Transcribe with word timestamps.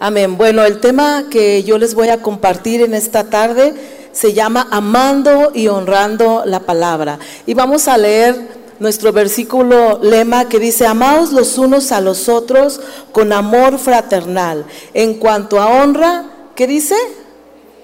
Amén. 0.00 0.38
Bueno, 0.38 0.64
el 0.64 0.78
tema 0.78 1.24
que 1.28 1.64
yo 1.64 1.76
les 1.76 1.94
voy 1.94 2.08
a 2.08 2.22
compartir 2.22 2.82
en 2.82 2.94
esta 2.94 3.24
tarde 3.24 3.74
se 4.12 4.32
llama 4.32 4.68
Amando 4.70 5.50
y 5.52 5.66
honrando 5.66 6.44
la 6.46 6.60
palabra. 6.60 7.18
Y 7.46 7.54
vamos 7.54 7.88
a 7.88 7.98
leer 7.98 8.36
nuestro 8.78 9.12
versículo 9.12 9.98
lema 10.00 10.48
que 10.48 10.60
dice, 10.60 10.86
amaos 10.86 11.32
los 11.32 11.58
unos 11.58 11.90
a 11.90 12.00
los 12.00 12.28
otros 12.28 12.80
con 13.10 13.32
amor 13.32 13.80
fraternal. 13.80 14.66
En 14.94 15.14
cuanto 15.14 15.60
a 15.60 15.82
honra, 15.82 16.26
¿qué 16.54 16.68
dice? 16.68 16.94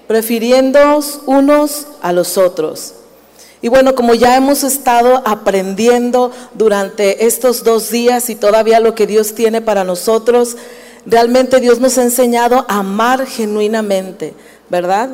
Prefiriéndoos 0.07 1.19
unos 1.25 1.87
a 2.01 2.13
los 2.13 2.37
otros. 2.37 2.93
Y 3.61 3.67
bueno, 3.67 3.93
como 3.93 4.13
ya 4.13 4.37
hemos 4.37 4.63
estado 4.63 5.21
aprendiendo 5.25 6.31
durante 6.53 7.25
estos 7.25 7.65
dos 7.65 7.89
días 7.89 8.29
y 8.29 8.35
todavía 8.35 8.79
lo 8.79 8.95
que 8.95 9.05
Dios 9.05 9.35
tiene 9.35 9.59
para 9.59 9.83
nosotros, 9.83 10.55
Realmente 11.05 11.59
Dios 11.59 11.79
nos 11.79 11.97
ha 11.97 12.03
enseñado 12.03 12.65
a 12.67 12.79
amar 12.79 13.25
genuinamente, 13.27 14.33
¿verdad? 14.69 15.09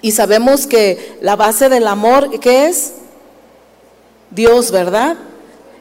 Y 0.00 0.12
sabemos 0.12 0.66
que 0.66 1.18
la 1.20 1.34
base 1.34 1.68
del 1.68 1.86
amor, 1.88 2.38
¿qué 2.38 2.66
es? 2.66 2.94
Dios, 4.30 4.70
¿verdad? 4.70 5.16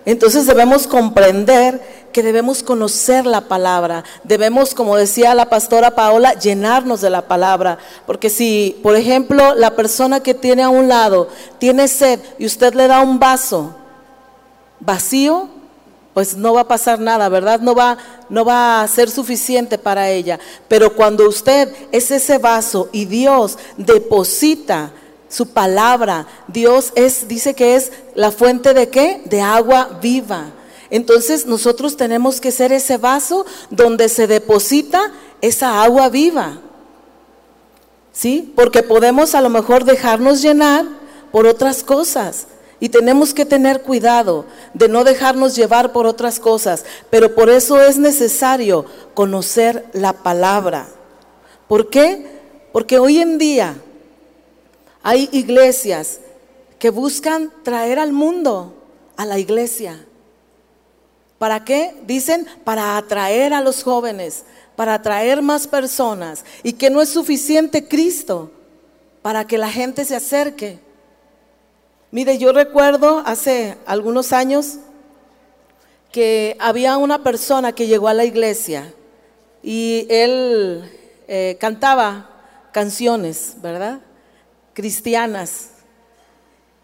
Entonces 0.05 0.45
debemos 0.45 0.87
comprender 0.87 2.03
que 2.11 2.23
debemos 2.23 2.63
conocer 2.63 3.25
la 3.25 3.41
palabra, 3.41 4.03
debemos, 4.23 4.73
como 4.73 4.95
decía 4.95 5.33
la 5.33 5.49
pastora 5.49 5.91
Paola, 5.95 6.33
llenarnos 6.33 7.01
de 7.01 7.09
la 7.09 7.27
palabra, 7.27 7.79
porque 8.05 8.29
si, 8.29 8.79
por 8.83 8.95
ejemplo, 8.95 9.55
la 9.55 9.75
persona 9.75 10.21
que 10.21 10.33
tiene 10.33 10.63
a 10.63 10.69
un 10.69 10.87
lado 10.87 11.27
tiene 11.57 11.87
sed 11.87 12.19
y 12.37 12.45
usted 12.45 12.75
le 12.75 12.87
da 12.87 13.01
un 13.01 13.19
vaso 13.19 13.75
vacío, 14.79 15.49
pues 16.13 16.37
no 16.37 16.53
va 16.53 16.61
a 16.61 16.67
pasar 16.67 16.99
nada, 16.99 17.27
¿verdad? 17.29 17.59
No 17.59 17.73
va, 17.73 17.97
no 18.29 18.45
va 18.45 18.81
a 18.81 18.87
ser 18.87 19.09
suficiente 19.09 19.77
para 19.77 20.09
ella. 20.09 20.39
Pero 20.67 20.95
cuando 20.95 21.27
usted 21.27 21.73
es 21.91 22.11
ese 22.11 22.37
vaso 22.37 22.89
y 22.91 23.05
Dios 23.05 23.57
deposita 23.77 24.91
su 25.27 25.49
palabra, 25.49 26.27
Dios 26.47 26.91
es, 26.95 27.27
dice 27.27 27.55
que 27.55 27.75
es 27.75 27.91
la 28.13 28.31
fuente 28.31 28.75
de 28.75 28.89
qué? 28.89 29.23
De 29.25 29.41
agua 29.41 29.97
viva. 30.01 30.51
Entonces 30.91 31.47
nosotros 31.47 31.97
tenemos 31.97 32.39
que 32.39 32.51
ser 32.51 32.71
ese 32.71 32.97
vaso 32.97 33.47
donde 33.71 34.09
se 34.09 34.27
deposita 34.27 35.11
esa 35.41 35.81
agua 35.81 36.09
viva. 36.09 36.59
¿Sí? 38.11 38.53
Porque 38.55 38.83
podemos 38.83 39.33
a 39.33 39.41
lo 39.41 39.49
mejor 39.49 39.85
dejarnos 39.85 40.43
llenar 40.43 40.85
por 41.31 41.47
otras 41.47 41.81
cosas. 41.81 42.45
Y 42.83 42.89
tenemos 42.89 43.33
que 43.33 43.45
tener 43.45 43.81
cuidado 43.81 44.43
de 44.73 44.89
no 44.89 45.05
dejarnos 45.05 45.55
llevar 45.55 45.93
por 45.93 46.05
otras 46.05 46.37
cosas, 46.37 46.83
pero 47.09 47.33
por 47.33 47.49
eso 47.49 47.81
es 47.81 47.97
necesario 47.97 48.83
conocer 49.13 49.85
la 49.93 50.11
palabra. 50.11 50.89
¿Por 51.69 51.89
qué? 51.89 52.41
Porque 52.73 52.99
hoy 52.99 53.19
en 53.19 53.37
día 53.37 53.77
hay 55.01 55.29
iglesias 55.31 56.19
que 56.77 56.89
buscan 56.89 57.53
traer 57.63 57.99
al 57.99 58.11
mundo 58.11 58.73
a 59.15 59.25
la 59.25 59.39
iglesia. 59.39 60.05
¿Para 61.39 61.63
qué? 61.63 61.95
Dicen, 62.05 62.45
para 62.65 62.97
atraer 62.97 63.53
a 63.53 63.61
los 63.61 63.81
jóvenes, 63.81 64.43
para 64.75 64.95
atraer 64.95 65.41
más 65.41 65.67
personas 65.67 66.43
y 66.63 66.73
que 66.73 66.89
no 66.89 67.01
es 67.01 67.07
suficiente 67.07 67.87
Cristo 67.87 68.51
para 69.21 69.47
que 69.47 69.57
la 69.57 69.71
gente 69.71 70.03
se 70.03 70.17
acerque. 70.17 70.79
Mire, 72.13 72.37
yo 72.37 72.53
recuerdo 72.53 73.23
hace 73.25 73.75
algunos 73.87 74.33
años 74.33 74.75
que 76.11 76.55
había 76.59 76.95
una 76.97 77.23
persona 77.23 77.73
que 77.73 77.87
llegó 77.87 78.07
a 78.07 78.13
la 78.13 78.23
iglesia 78.23 78.93
y 79.63 80.05
él 80.11 80.91
eh, 81.27 81.57
cantaba 81.59 82.29
canciones, 82.71 83.55
¿verdad? 83.63 83.99
Cristianas. 84.75 85.71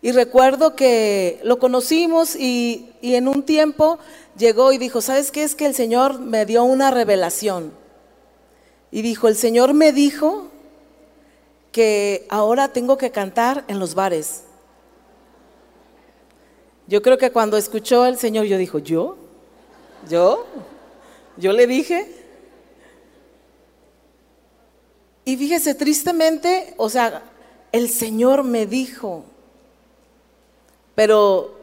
Y 0.02 0.14
recuerdo 0.14 0.76
que 0.76 1.40
lo 1.44 1.60
conocimos 1.60 2.36
y, 2.36 2.92
y, 3.00 3.14
en 3.14 3.28
un 3.28 3.44
tiempo 3.44 4.00
llegó 4.36 4.72
y 4.72 4.80
dijo, 4.80 5.00
¿sabes 5.00 5.30
qué? 5.30 5.44
Es 5.44 5.54
que 5.54 5.68
el 5.68 5.76
Señor 5.76 6.18
me 6.18 6.48
dio 6.48 6.64
una 6.64 6.90
revelación. 6.90 7.72
Y 8.90 9.04
dijo, 9.04 9.28
el 9.28 9.36
Señor 9.36 9.76
me 9.76 9.94
dijo 9.94 10.48
que 11.72 12.26
ahora 12.30 12.74
tengo 12.74 12.98
que 12.98 13.12
cantar 13.12 13.64
en 13.68 13.78
los 13.78 13.94
bares. 13.94 14.46
Yo 16.90 17.04
creo 17.04 17.20
que 17.20 17.32
cuando 17.32 17.56
escuchó 17.56 18.08
el 18.08 18.18
Señor, 18.18 18.46
yo 18.46 18.58
dijo, 18.58 18.80
¿yo? 18.80 19.16
¿Yo? 20.10 20.48
¿Yo 21.38 21.54
le 21.54 21.68
dije? 21.68 22.12
Y 25.24 25.38
fíjese, 25.38 25.76
tristemente, 25.76 26.74
o 26.78 26.90
sea, 26.90 27.22
el 27.72 27.92
Señor 27.92 28.44
me 28.44 28.66
dijo, 28.66 29.24
pero 30.96 31.54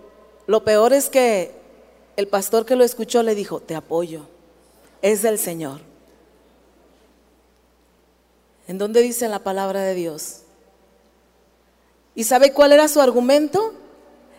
lo 0.47 0.63
peor 0.63 0.93
es 0.93 1.09
que 1.09 1.57
el 2.15 2.29
pastor 2.29 2.65
que 2.65 2.77
lo 2.77 2.85
escuchó 2.85 3.25
le 3.25 3.35
dijo, 3.35 3.59
te 3.59 3.75
apoyo, 3.75 4.27
es 5.03 5.23
del 5.23 5.41
Señor. 5.41 5.81
¿En 8.69 8.79
dónde 8.79 9.03
dice 9.03 9.29
la 9.29 9.41
palabra 9.41 9.81
de 9.81 9.95
Dios? 9.95 10.43
¿Y 12.15 12.23
sabe 12.23 12.53
cuál 12.53 12.71
era 12.71 12.87
su 12.87 13.01
argumento? 13.01 13.75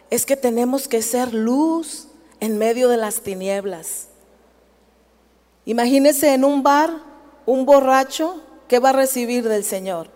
Es 0.09 0.25
que 0.25 0.37
tenemos 0.37 0.87
que 0.87 1.01
ser 1.01 1.33
luz 1.33 2.07
en 2.39 2.57
medio 2.57 2.89
de 2.89 2.97
las 2.97 3.21
tinieblas. 3.21 4.07
Imagínese 5.65 6.33
en 6.33 6.45
un 6.45 6.63
bar 6.63 6.91
un 7.45 7.65
borracho 7.65 8.41
que 8.67 8.79
va 8.79 8.89
a 8.89 8.93
recibir 8.93 9.47
del 9.47 9.63
Señor. 9.63 10.09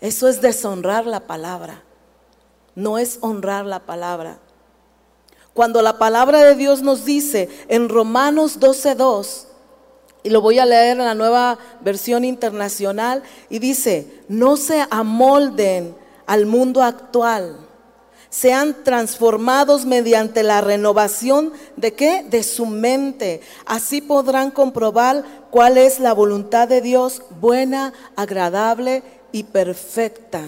Eso 0.00 0.28
es 0.28 0.40
deshonrar 0.40 1.06
la 1.06 1.20
palabra. 1.20 1.82
No 2.74 2.98
es 2.98 3.18
honrar 3.20 3.64
la 3.64 3.80
palabra. 3.80 4.38
Cuando 5.54 5.82
la 5.82 5.98
palabra 5.98 6.44
de 6.44 6.54
Dios 6.54 6.82
nos 6.82 7.04
dice 7.04 7.48
en 7.68 7.88
Romanos 7.88 8.60
12:2, 8.60 9.46
y 10.22 10.30
lo 10.30 10.40
voy 10.40 10.58
a 10.58 10.66
leer 10.66 10.98
en 10.98 11.04
la 11.04 11.14
nueva 11.14 11.58
versión 11.80 12.24
internacional, 12.24 13.22
y 13.48 13.58
dice, 13.58 14.24
no 14.28 14.56
se 14.56 14.84
amolden 14.90 15.94
al 16.26 16.46
mundo 16.46 16.82
actual, 16.82 17.63
sean 18.34 18.82
transformados 18.82 19.84
mediante 19.84 20.42
la 20.42 20.60
renovación 20.60 21.52
de 21.76 21.92
qué? 21.92 22.26
De 22.28 22.42
su 22.42 22.66
mente. 22.66 23.40
Así 23.64 24.00
podrán 24.00 24.50
comprobar 24.50 25.22
cuál 25.52 25.78
es 25.78 26.00
la 26.00 26.12
voluntad 26.12 26.66
de 26.66 26.80
Dios, 26.80 27.22
buena, 27.40 27.92
agradable 28.16 29.04
y 29.30 29.44
perfecta. 29.44 30.42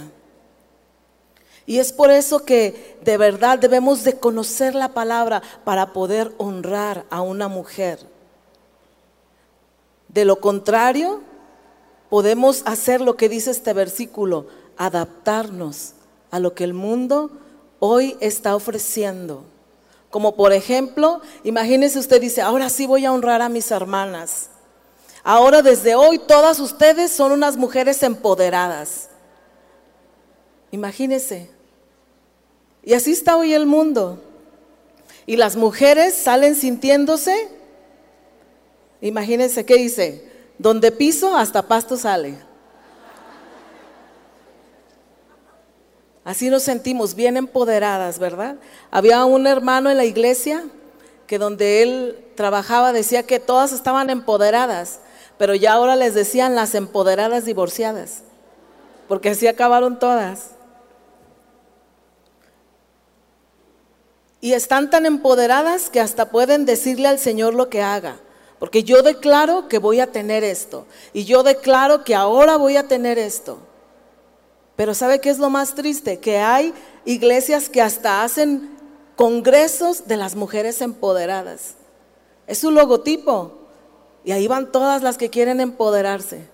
Y 1.65 1.79
es 1.79 1.93
por 1.93 2.11
eso 2.11 2.45
que 2.45 2.99
de 3.05 3.17
verdad 3.19 3.57
debemos 3.61 4.03
de 4.03 4.19
conocer 4.19 4.75
la 4.75 4.89
palabra 4.89 5.41
para 5.63 5.93
poder 5.93 6.33
honrar 6.39 7.05
a 7.09 7.21
una 7.21 7.47
mujer. 7.47 8.01
De 10.09 10.25
lo 10.25 10.41
contrario, 10.41 11.21
podemos 12.11 12.65
hacer 12.67 13.01
lo 13.01 13.17
que 13.17 13.29
dice 13.29 13.53
este 13.53 13.73
versículo, 13.73 14.49
adaptarnos 14.77 15.93
a 16.33 16.41
lo 16.41 16.53
que 16.53 16.65
el 16.65 16.75
mundo 16.75 17.31
hoy 17.79 18.17
está 18.21 18.55
ofreciendo. 18.57 19.45
Como 20.11 20.37
por 20.37 20.53
ejemplo, 20.53 21.21
imagínese 21.45 21.99
usted 21.99 22.21
dice, 22.21 22.41
ahora 22.41 22.69
sí 22.69 22.87
voy 22.87 23.05
a 23.05 23.13
honrar 23.13 23.43
a 23.43 23.49
mis 23.49 23.71
hermanas. 23.71 24.51
Ahora 25.23 25.61
desde 25.61 25.95
hoy 25.95 26.19
todas 26.19 26.61
ustedes 26.61 27.11
son 27.11 27.33
unas 27.33 27.57
mujeres 27.57 28.03
empoderadas. 28.03 29.09
Imagínese. 30.71 31.51
Y 32.85 32.95
así 32.95 33.13
está 33.13 33.37
hoy 33.37 33.53
el 33.53 33.67
mundo. 33.67 34.23
Y 35.27 35.37
las 35.37 35.57
mujeres 35.57 36.15
salen 36.15 36.55
sintiéndose, 36.55 37.49
imagínense 39.01 39.67
qué 39.67 39.75
dice, 39.75 40.31
donde 40.57 40.93
piso 40.93 41.37
hasta 41.37 41.67
pasto 41.67 41.97
sale. 41.97 42.46
Así 46.27 46.51
nos 46.51 46.65
sentimos 46.65 47.15
bien 47.15 47.37
empoderadas, 47.37 48.19
¿verdad? 48.19 48.57
Había 48.91 49.25
un 49.25 49.47
hermano 49.47 49.91
en 49.91 49.97
la 49.97 50.05
iglesia 50.05 50.65
que 51.29 51.39
donde 51.39 51.85
él 51.85 52.19
trabajaba 52.35 52.93
decía 52.93 53.23
que 53.23 53.39
todas 53.39 53.71
estaban 53.71 54.11
empoderadas, 54.11 54.99
pero 55.39 55.55
ya 55.55 55.75
ahora 55.75 55.95
les 55.95 56.15
decían 56.15 56.57
las 56.57 56.75
empoderadas 56.75 57.45
divorciadas, 57.45 58.23
porque 59.07 59.31
así 59.31 59.47
acabaron 59.47 60.01
todas. 60.01 60.51
Y 64.41 64.55
están 64.55 64.91
tan 64.91 65.07
empoderadas 65.07 65.91
que 65.91 66.01
hasta 66.01 66.31
pueden 66.31 66.65
decirle 66.67 67.07
al 67.07 67.21
Señor 67.21 67.55
lo 67.55 67.71
que 67.71 67.83
haga. 67.83 68.17
Porque 68.59 68.83
yo 68.83 69.03
declaro 69.03 69.69
que 69.69 69.79
voy 69.79 70.01
a 70.01 70.11
tener 70.11 70.43
esto. 70.43 70.87
Y 71.13 71.25
yo 71.25 71.45
declaro 71.45 72.03
que 72.03 72.17
ahora 72.17 72.57
voy 72.57 72.77
a 72.77 72.89
tener 72.89 73.17
esto. 73.17 73.59
Pero 74.77 74.95
¿sabe 74.95 75.21
qué 75.21 75.31
es 75.31 75.39
lo 75.39 75.51
más 75.51 75.75
triste? 75.75 76.19
Que 76.21 76.39
hay 76.39 76.75
iglesias 77.05 77.69
que 77.69 77.81
hasta 77.83 78.23
hacen 78.23 78.77
congresos 79.17 80.07
de 80.07 80.19
las 80.19 80.37
mujeres 80.37 80.81
empoderadas. 80.83 81.75
Es 82.47 82.59
su 82.59 82.71
logotipo. 82.71 83.53
Y 84.25 84.33
ahí 84.33 84.47
van 84.49 84.71
todas 84.71 85.03
las 85.03 85.17
que 85.17 85.31
quieren 85.31 85.61
empoderarse. 85.61 86.49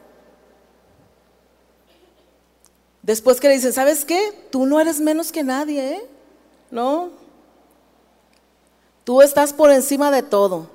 Después 3.03 3.41
que 3.41 3.49
le 3.49 3.55
dicen, 3.55 3.73
¿sabes 3.73 4.05
qué? 4.05 4.33
Tú 4.51 4.65
no 4.67 4.79
eres 4.79 5.01
menos 5.01 5.33
que 5.33 5.43
nadie, 5.43 5.95
¿eh? 5.95 6.07
No. 6.71 7.11
Tú 9.05 9.23
estás 9.23 9.53
por 9.53 9.73
encima 9.73 10.13
de 10.13 10.23
todo, 10.23 10.69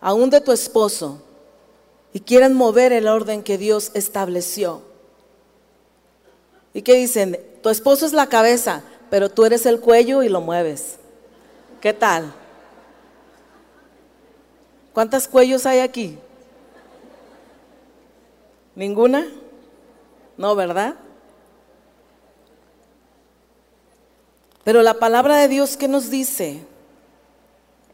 aún 0.00 0.28
de 0.28 0.42
tu 0.42 0.52
esposo, 0.52 1.22
y 2.12 2.20
quieren 2.20 2.52
mover 2.52 2.92
el 2.92 3.08
orden 3.08 3.42
que 3.42 3.56
Dios 3.56 3.90
estableció. 3.94 4.82
¿Y 6.74 6.82
qué 6.82 6.94
dicen? 6.94 7.38
Tu 7.62 7.68
esposo 7.68 8.06
es 8.06 8.12
la 8.12 8.28
cabeza, 8.28 8.82
pero 9.10 9.28
tú 9.28 9.44
eres 9.44 9.66
el 9.66 9.80
cuello 9.80 10.22
y 10.22 10.28
lo 10.28 10.40
mueves. 10.40 10.96
¿Qué 11.80 11.92
tal? 11.92 12.32
¿Cuántos 14.92 15.28
cuellos 15.28 15.66
hay 15.66 15.80
aquí? 15.80 16.18
¿Ninguna? 18.74 19.26
No, 20.36 20.54
¿verdad? 20.54 20.94
Pero 24.64 24.82
la 24.82 24.94
palabra 24.94 25.38
de 25.38 25.48
Dios, 25.48 25.76
¿qué 25.76 25.88
nos 25.88 26.08
dice? 26.08 26.64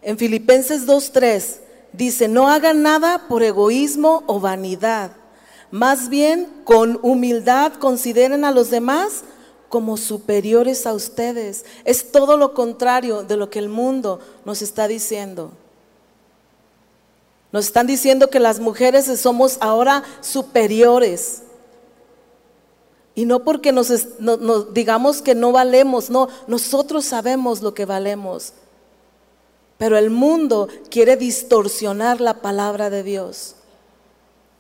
En 0.03 0.19
Filipenses 0.19 0.87
2.3 0.87 1.59
dice, 1.93 2.29
no 2.29 2.49
hagan 2.49 2.83
nada 2.83 3.27
por 3.29 3.43
egoísmo 3.43 4.23
o 4.27 4.39
vanidad, 4.39 5.13
más 5.71 6.09
bien 6.09 6.49
con 6.65 6.99
humildad 7.03 7.75
consideren 7.75 8.45
a 8.45 8.51
los 8.51 8.71
demás 8.71 9.25
como 9.69 9.97
superiores 9.97 10.87
a 10.87 10.95
ustedes. 10.95 11.65
Es 11.85 12.11
todo 12.11 12.37
lo 12.37 12.55
contrario 12.55 13.23
de 13.23 13.37
lo 13.37 13.51
que 13.51 13.59
el 13.59 13.69
mundo 13.69 14.21
nos 14.45 14.63
está 14.63 14.89
diciendo. 14.89 15.53
Nos 17.53 17.67
están 17.67 17.87
diciendo 17.87 18.29
que 18.29 18.41
las 18.41 18.61
mujeres 18.61 19.07
somos 19.21 19.59
ahora 19.61 20.05
superiores. 20.21 21.43
Y 23.15 23.25
no 23.25 23.43
porque 23.43 23.73
nos, 23.73 23.91
digamos 24.73 25.23
que 25.23 25.35
no 25.35 25.51
valemos, 25.51 26.09
no, 26.09 26.29
nosotros 26.47 27.05
sabemos 27.05 27.63
lo 27.63 27.75
que 27.75 27.85
valemos. 27.85 28.53
Pero 29.77 29.97
el 29.97 30.11
mundo 30.11 30.69
quiere 30.91 31.17
distorsionar 31.17 32.21
la 32.21 32.43
palabra 32.43 32.91
de 32.91 33.03
Dios. 33.03 33.57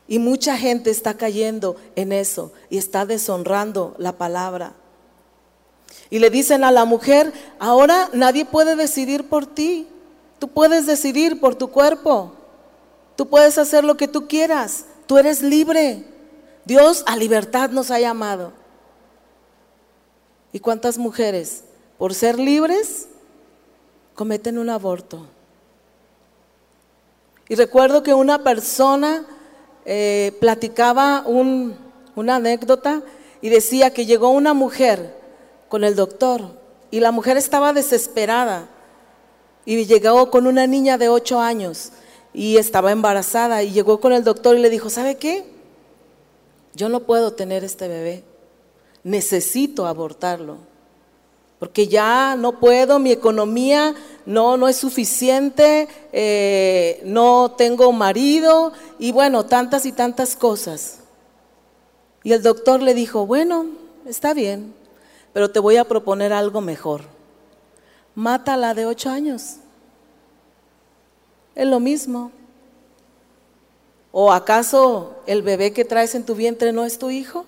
Y 0.08 0.18
mucha 0.18 0.56
gente 0.56 0.90
está 0.90 1.14
cayendo 1.14 1.76
en 1.94 2.12
eso 2.12 2.50
y 2.70 2.78
está 2.78 3.04
deshonrando 3.04 3.94
la 3.98 4.12
palabra. 4.12 4.72
Y 6.08 6.18
le 6.18 6.30
dicen 6.30 6.64
a 6.64 6.72
la 6.72 6.86
mujer, 6.86 7.32
ahora 7.58 8.08
nadie 8.14 8.46
puede 8.46 8.74
decidir 8.74 9.28
por 9.28 9.46
ti. 9.46 9.86
Tú 10.38 10.48
puedes 10.48 10.86
decidir 10.86 11.38
por 11.38 11.54
tu 11.54 11.68
cuerpo. 11.68 12.32
Tú 13.16 13.28
puedes 13.28 13.58
hacer 13.58 13.84
lo 13.84 13.98
que 13.98 14.08
tú 14.08 14.26
quieras. 14.26 14.86
Tú 15.06 15.18
eres 15.18 15.42
libre. 15.42 16.04
Dios 16.64 17.04
a 17.06 17.16
libertad 17.16 17.70
nos 17.70 17.90
ha 17.90 18.00
llamado. 18.00 18.52
¿Y 20.52 20.60
cuántas 20.60 20.96
mujeres, 20.96 21.64
por 21.98 22.14
ser 22.14 22.38
libres, 22.38 23.08
cometen 24.14 24.56
un 24.56 24.70
aborto? 24.70 25.26
Y 27.48 27.54
recuerdo 27.54 28.02
que 28.02 28.14
una 28.14 28.42
persona 28.42 29.26
eh, 29.84 30.36
platicaba 30.40 31.24
una 31.26 32.36
anécdota 32.36 33.02
y 33.40 33.48
decía 33.48 33.92
que 33.92 34.06
llegó 34.06 34.30
una 34.30 34.54
mujer 34.54 35.16
con 35.68 35.84
el 35.84 35.94
doctor 35.94 36.58
y 36.90 37.00
la 37.00 37.12
mujer 37.12 37.36
estaba 37.36 37.72
desesperada 37.72 38.68
y 39.64 39.84
llegó 39.84 40.30
con 40.30 40.46
una 40.46 40.66
niña 40.66 40.98
de 40.98 41.08
ocho 41.08 41.40
años 41.40 41.92
y 42.32 42.56
estaba 42.56 42.92
embarazada 42.92 43.62
y 43.62 43.72
llegó 43.72 44.00
con 44.00 44.12
el 44.12 44.24
doctor 44.24 44.56
y 44.56 44.60
le 44.60 44.70
dijo, 44.70 44.90
¿sabe 44.90 45.16
qué? 45.16 45.44
Yo 46.74 46.88
no 46.88 47.00
puedo 47.00 47.32
tener 47.32 47.64
este 47.64 47.88
bebé, 47.88 48.24
necesito 49.02 49.86
abortarlo, 49.86 50.58
porque 51.58 51.88
ya 51.88 52.36
no 52.36 52.60
puedo, 52.60 52.98
mi 52.98 53.10
economía 53.10 53.94
no, 54.26 54.56
no 54.56 54.68
es 54.68 54.76
suficiente, 54.76 55.88
eh, 56.12 57.00
no 57.04 57.54
tengo 57.56 57.90
marido 57.92 58.72
y 58.98 59.12
bueno, 59.12 59.46
tantas 59.46 59.84
y 59.84 59.92
tantas 59.92 60.36
cosas. 60.36 61.00
Y 62.22 62.32
el 62.32 62.42
doctor 62.42 62.82
le 62.82 62.94
dijo, 62.94 63.26
bueno, 63.26 63.66
está 64.06 64.34
bien, 64.34 64.74
pero 65.32 65.50
te 65.50 65.58
voy 65.58 65.76
a 65.76 65.84
proponer 65.84 66.32
algo 66.32 66.60
mejor. 66.60 67.02
Mátala 68.14 68.74
de 68.74 68.86
ocho 68.86 69.10
años. 69.10 69.56
Es 71.54 71.66
lo 71.66 71.80
mismo. 71.80 72.30
¿O 74.12 74.32
acaso 74.32 75.16
el 75.26 75.42
bebé 75.42 75.72
que 75.72 75.84
traes 75.84 76.14
en 76.14 76.24
tu 76.24 76.34
vientre 76.34 76.72
no 76.72 76.84
es 76.84 76.98
tu 76.98 77.10
hijo? 77.10 77.46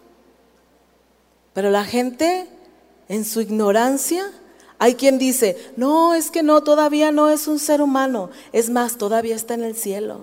Pero 1.53 1.71
la 1.71 1.85
gente, 1.85 2.49
en 3.11 3.25
su 3.25 3.41
ignorancia, 3.41 4.31
hay 4.79 4.95
quien 4.95 5.19
dice, 5.19 5.57
no, 5.77 6.15
es 6.15 6.31
que 6.31 6.45
no, 6.45 6.62
todavía 6.62 7.11
no 7.11 7.29
es 7.29 7.49
un 7.49 7.59
ser 7.59 7.83
humano. 7.83 8.31
Es 8.53 8.71
más, 8.71 8.97
todavía 8.97 9.35
está 9.35 9.55
en 9.55 9.65
el 9.65 9.75
cielo. 9.75 10.21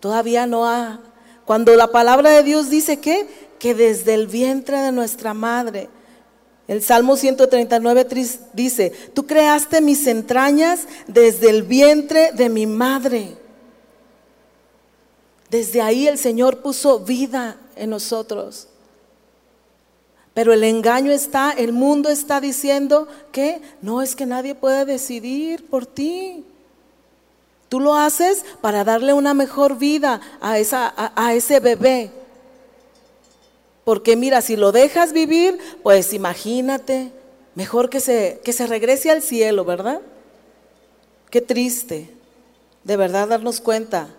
Todavía 0.00 0.46
no 0.46 0.66
ha. 0.66 1.00
Cuando 1.44 1.76
la 1.76 1.92
palabra 1.92 2.30
de 2.30 2.42
Dios 2.42 2.70
dice 2.70 2.98
que, 2.98 3.28
que 3.58 3.74
desde 3.74 4.14
el 4.14 4.26
vientre 4.26 4.78
de 4.78 4.90
nuestra 4.90 5.34
madre, 5.34 5.90
el 6.66 6.82
Salmo 6.82 7.14
139 7.14 8.06
dice, 8.54 8.92
tú 9.12 9.26
creaste 9.26 9.82
mis 9.82 10.06
entrañas 10.06 10.88
desde 11.06 11.50
el 11.50 11.62
vientre 11.62 12.32
de 12.32 12.48
mi 12.48 12.66
madre. 12.66 13.36
Desde 15.50 15.82
ahí 15.82 16.08
el 16.08 16.16
Señor 16.16 16.62
puso 16.62 17.00
vida 17.00 17.58
en 17.76 17.90
nosotros. 17.90 18.68
Pero 20.36 20.52
el 20.52 20.64
engaño 20.64 21.12
está, 21.12 21.50
el 21.50 21.72
mundo 21.72 22.10
está 22.10 22.42
diciendo 22.42 23.08
que 23.32 23.62
no 23.80 24.02
es 24.02 24.14
que 24.14 24.26
nadie 24.26 24.54
puede 24.54 24.84
decidir 24.84 25.64
por 25.64 25.86
ti. 25.86 26.44
Tú 27.70 27.80
lo 27.80 27.94
haces 27.94 28.44
para 28.60 28.84
darle 28.84 29.14
una 29.14 29.32
mejor 29.32 29.78
vida 29.78 30.20
a, 30.42 30.58
esa, 30.58 30.92
a 30.94 31.32
ese 31.32 31.58
bebé. 31.58 32.10
Porque 33.82 34.14
mira, 34.14 34.42
si 34.42 34.56
lo 34.56 34.72
dejas 34.72 35.14
vivir, 35.14 35.58
pues 35.82 36.12
imagínate, 36.12 37.12
mejor 37.54 37.88
que 37.88 38.00
se, 38.00 38.42
que 38.44 38.52
se 38.52 38.66
regrese 38.66 39.10
al 39.10 39.22
cielo, 39.22 39.64
¿verdad? 39.64 40.02
Qué 41.30 41.40
triste, 41.40 42.10
de 42.84 42.96
verdad 42.98 43.28
darnos 43.28 43.62
cuenta 43.62 44.10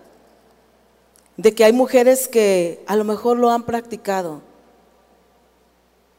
de 1.36 1.54
que 1.54 1.64
hay 1.64 1.74
mujeres 1.74 2.28
que 2.28 2.84
a 2.88 2.96
lo 2.96 3.04
mejor 3.04 3.38
lo 3.38 3.52
han 3.52 3.68
practicado. 3.68 4.47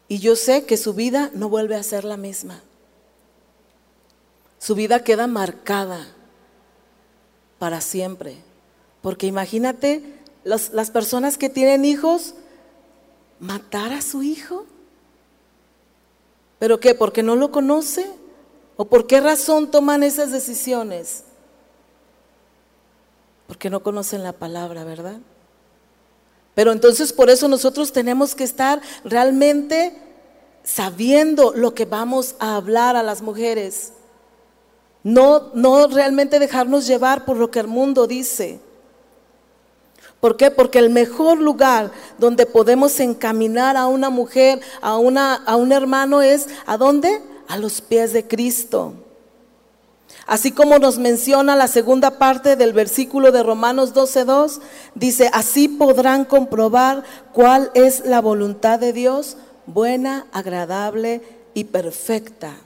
Y 0.09 0.19
yo 0.19 0.37
sé 0.37 0.65
que 0.65 0.77
su 0.77 0.95
vida 0.95 1.31
no 1.35 1.49
vuelve 1.49 1.77
a 1.77 1.83
ser 1.83 2.05
la 2.05 2.17
misma. 2.17 2.62
Su 4.59 4.75
vida 4.75 5.05
queda 5.05 5.27
marcada 5.27 6.09
para 7.59 7.81
siempre. 7.81 8.38
Porque 9.03 9.27
imagínate 9.27 10.19
las 10.45 10.91
personas 10.91 11.37
que 11.37 11.50
tienen 11.50 11.85
hijos, 11.85 12.35
matar 13.41 13.93
a 13.93 14.03
su 14.03 14.23
hijo? 14.23 14.67
¿Pero 16.59 16.81
qué? 16.81 16.95
¿Porque 16.95 17.23
no 17.23 17.37
lo 17.37 17.50
conoce? 17.50 18.11
¿O 18.77 18.87
por 18.87 19.07
qué 19.07 19.21
razón 19.21 19.71
toman 19.71 20.03
esas 20.03 20.33
decisiones? 20.33 21.25
Porque 23.47 23.71
no 23.71 23.81
conocen 23.81 24.23
la 24.23 24.33
palabra, 24.33 24.85
¿verdad? 24.85 25.21
Pero 26.59 26.73
entonces 26.73 27.12
por 27.12 27.31
eso 27.31 27.47
nosotros 27.47 27.93
tenemos 27.93 28.35
que 28.35 28.43
estar 28.43 28.83
realmente 29.05 29.97
sabiendo 30.65 31.53
lo 31.55 31.73
que 31.73 31.85
vamos 31.85 32.35
a 32.41 32.57
hablar 32.57 32.97
a 32.97 33.05
las 33.05 33.23
mujeres. 33.23 33.93
No, 35.05 35.53
no 35.55 35.87
realmente 35.87 36.41
dejarnos 36.41 36.88
llevar 36.88 37.25
por 37.25 37.37
lo 37.37 37.49
que 37.53 37.61
el 37.61 37.69
mundo 37.69 38.09
dice. 38.09 38.59
¿Por 40.19 40.37
qué? 40.37 40.50
Porque 40.50 40.81
el 40.81 40.91
mejor 40.91 41.38
lugar 41.38 41.93
donde 42.19 42.45
podemos 42.45 42.99
encaminar 42.99 43.77
a 43.77 43.87
una 43.87 44.11
mujer, 44.11 44.61
a, 44.81 44.97
una, 44.97 45.37
a 45.37 45.55
un 45.55 45.71
hermano 45.71 46.23
es, 46.23 46.49
¿a 46.67 46.77
dónde? 46.77 47.23
A 47.47 47.57
los 47.57 47.81
pies 47.81 48.12
de 48.12 48.27
Cristo. 48.27 48.95
Así 50.28 50.52
como 50.52 50.78
nos 50.78 50.99
menciona 50.99 51.56
la 51.56 51.68
segunda 51.68 52.18
parte 52.18 52.54
del 52.54 52.75
versículo 52.75 53.32
de 53.32 53.42
Romanos 53.42 53.94
12.2, 53.94 54.61
dice, 54.94 55.30
así 55.32 55.68
podrán 55.68 56.26
comprobar 56.26 57.02
cuál 57.32 57.70
es 57.73 58.04
la 58.04 58.20
voluntad 58.20 58.78
de 58.78 58.92
Dios, 58.92 59.38
buena, 59.64 60.26
agradable 60.30 61.23
y 61.54 61.64
perfecta. 61.64 62.58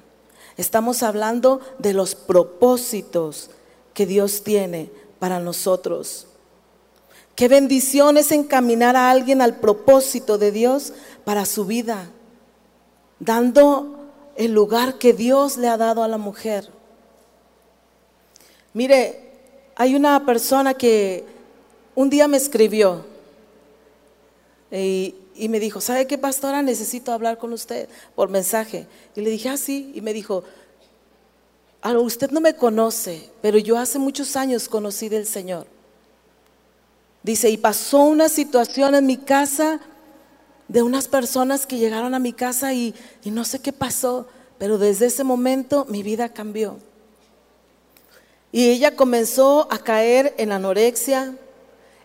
Estamos 0.57 1.05
hablando 1.05 1.61
de 1.79 1.93
los 1.93 2.17
propósitos 2.17 3.51
que 3.95 4.07
Dios 4.07 4.43
tiene 4.43 4.91
para 5.21 5.39
nosotros. 5.39 6.27
Qué 7.37 7.47
bendición 7.47 8.17
es 8.17 8.33
encaminar 8.33 8.97
a 8.97 9.09
alguien 9.09 9.41
al 9.41 9.55
propósito 9.55 10.37
de 10.37 10.51
Dios 10.51 10.93
para 11.25 11.47
su 11.47 11.65
vida, 11.65 12.11
dando 13.21 14.01
el 14.35 14.53
lugar 14.53 14.95
que 14.95 15.13
Dios 15.13 15.59
le 15.59 15.69
ha 15.69 15.77
dado 15.77 16.03
a 16.03 16.09
la 16.09 16.19
mujer. 16.19 16.82
Mire, 18.75 19.21
hay 19.75 19.95
una 19.95 20.25
persona 20.25 20.75
que 20.75 21.25
un 21.95 22.09
día 22.09 22.27
me 22.29 22.37
escribió 22.39 23.05
y, 24.71 25.15
y 25.35 25.49
me 25.49 25.61
dijo, 25.61 25.81
¿sabe 25.81 26.07
qué, 26.07 26.19
pastora? 26.19 26.63
Necesito 26.63 27.13
hablar 27.13 27.39
con 27.39 27.53
usted 27.53 27.89
por 28.15 28.29
mensaje. 28.29 28.87
Y 29.15 29.21
le 29.21 29.31
dije, 29.31 29.49
ah, 29.49 29.57
sí. 29.57 29.93
Y 29.95 30.01
me 30.01 30.13
dijo, 30.13 30.45
ah, 31.83 31.99
usted 31.99 32.31
no 32.31 32.41
me 32.41 32.55
conoce, 32.55 33.29
pero 33.43 33.59
yo 33.59 33.77
hace 33.77 33.99
muchos 33.99 34.37
años 34.37 34.69
conocí 34.69 35.09
del 35.09 35.27
Señor. 35.27 35.67
Dice, 37.23 37.51
y 37.51 37.57
pasó 37.57 38.05
una 38.05 38.29
situación 38.29 38.95
en 38.95 39.07
mi 39.07 39.17
casa 39.17 39.81
de 40.69 40.83
unas 40.83 41.09
personas 41.09 41.67
que 41.67 41.79
llegaron 41.79 42.15
a 42.15 42.19
mi 42.19 42.33
casa 42.33 42.73
y 42.73 42.95
no 43.25 43.45
sé 43.45 43.61
qué 43.61 43.73
pasó, 43.73 44.27
pero 44.59 44.79
desde 44.79 45.07
ese 45.07 45.23
momento 45.23 45.87
mi 45.89 46.03
vida 46.03 46.31
cambió. 46.31 46.79
Y 48.53 48.69
ella 48.69 48.95
comenzó 48.95 49.67
a 49.73 49.79
caer 49.79 50.35
en 50.37 50.53
anorexia, 50.53 51.35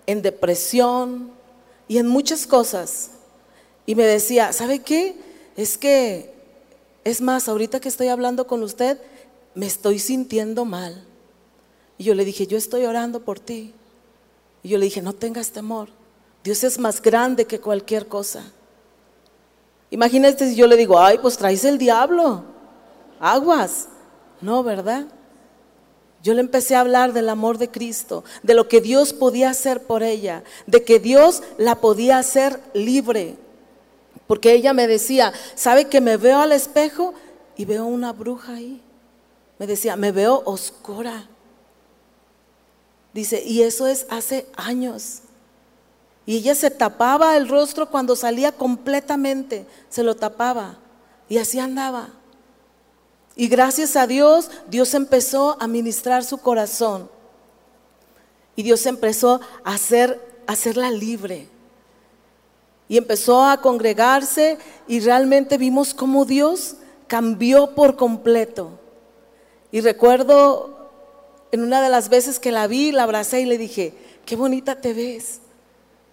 en 0.06 0.22
depresión 0.22 1.32
y 1.90 1.98
en 1.98 2.08
muchas 2.08 2.48
cosas. 2.48 3.12
Y 3.86 3.96
me 3.96 4.06
decía, 4.06 4.54
¿sabe 4.54 4.80
qué? 4.80 5.16
Es 5.58 5.78
que, 5.78 6.34
es 7.04 7.20
más, 7.20 7.50
ahorita 7.50 7.82
que 7.82 7.90
estoy 7.90 8.08
hablando 8.08 8.48
con 8.48 8.64
usted, 8.64 8.98
me 9.56 9.66
estoy 9.66 10.00
sintiendo 10.00 10.64
mal. 10.64 11.04
Y 11.98 12.06
yo 12.06 12.16
le 12.16 12.24
dije, 12.24 12.48
yo 12.48 12.58
estoy 12.58 12.86
orando 12.86 13.20
por 13.22 13.40
ti. 13.40 13.74
Y 14.64 14.70
yo 14.70 14.78
le 14.78 14.86
dije, 14.86 15.02
no 15.02 15.14
tengas 15.14 15.52
temor. 15.52 15.90
Dios 16.44 16.64
es 16.64 16.80
más 16.80 17.02
grande 17.02 17.46
que 17.46 17.60
cualquier 17.60 18.08
cosa. 18.08 18.44
Imagínate 19.90 20.50
si 20.50 20.56
yo 20.56 20.68
le 20.68 20.78
digo, 20.78 21.00
ay, 21.00 21.18
pues 21.18 21.38
traes 21.38 21.66
el 21.66 21.78
diablo. 21.78 22.44
Aguas. 23.20 23.88
No, 24.40 24.64
¿verdad? 24.64 25.08
Yo 26.28 26.34
le 26.34 26.42
empecé 26.42 26.76
a 26.76 26.82
hablar 26.82 27.14
del 27.14 27.30
amor 27.30 27.58
de 27.58 27.72
Cristo, 27.72 28.26
de 28.44 28.54
lo 28.54 28.68
que 28.68 28.82
Dios 28.82 29.14
podía 29.14 29.50
hacer 29.50 29.84
por 29.84 30.04
ella, 30.04 30.44
de 30.66 30.84
que 30.84 31.00
Dios 31.00 31.42
la 31.58 31.76
podía 31.76 32.18
hacer 32.18 32.60
libre. 32.74 33.38
Porque 34.28 34.52
ella 34.52 34.74
me 34.74 34.88
decía, 34.88 35.32
¿sabe 35.56 35.86
que 35.86 36.02
me 36.02 36.18
veo 36.18 36.40
al 36.40 36.52
espejo 36.52 37.14
y 37.56 37.64
veo 37.64 37.86
una 37.86 38.12
bruja 38.12 38.56
ahí? 38.56 38.82
Me 39.58 39.68
decía, 39.68 39.96
me 39.96 40.12
veo 40.12 40.42
oscura. 40.44 41.30
Dice, 43.14 43.42
y 43.46 43.62
eso 43.62 43.88
es 43.88 44.06
hace 44.10 44.48
años. 44.58 45.20
Y 46.26 46.36
ella 46.36 46.56
se 46.56 46.72
tapaba 46.72 47.38
el 47.38 47.48
rostro 47.48 47.90
cuando 47.90 48.18
salía 48.18 48.52
completamente, 48.52 49.66
se 49.88 50.04
lo 50.04 50.14
tapaba. 50.14 50.78
Y 51.30 51.38
así 51.38 51.58
andaba. 51.58 52.10
Y 53.40 53.48
gracias 53.50 53.96
a 53.96 54.08
Dios, 54.08 54.50
Dios 54.68 54.96
empezó 54.96 55.56
a 55.62 55.68
ministrar 55.68 56.24
su 56.24 56.40
corazón. 56.40 57.08
Y 58.56 58.64
Dios 58.64 58.88
empezó 58.88 59.40
a, 59.64 59.76
hacer, 59.76 60.20
a 60.48 60.54
hacerla 60.54 60.90
libre. 60.90 61.48
Y 62.90 62.98
empezó 62.98 63.44
a 63.44 63.62
congregarse 63.62 64.58
y 64.88 65.02
realmente 65.02 65.60
vimos 65.60 65.94
cómo 65.94 66.26
Dios 66.26 66.78
cambió 67.06 67.76
por 67.76 67.96
completo. 67.96 68.72
Y 69.72 69.82
recuerdo 69.82 70.90
en 71.52 71.62
una 71.62 71.80
de 71.80 71.90
las 71.90 72.10
veces 72.10 72.40
que 72.40 72.52
la 72.52 72.66
vi, 72.66 72.92
la 72.92 73.04
abracé 73.04 73.42
y 73.42 73.46
le 73.46 73.60
dije, 73.60 73.94
qué 74.26 74.36
bonita 74.36 74.82
te 74.82 74.94
ves. 74.94 75.42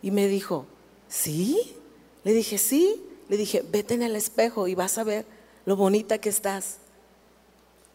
Y 0.02 0.11
me 0.11 0.28
dijo, 0.28 0.66
¿sí? 1.09 1.75
Le 2.23 2.35
dije, 2.35 2.59
sí. 2.59 3.02
Le 3.31 3.38
dije, 3.38 3.64
vete 3.66 3.95
en 3.95 4.02
el 4.02 4.14
espejo 4.14 4.69
y 4.69 4.75
vas 4.75 4.99
a 4.99 5.04
ver 5.04 5.25
lo 5.64 5.76
bonita 5.76 6.19
que 6.19 6.28
estás. 6.28 6.83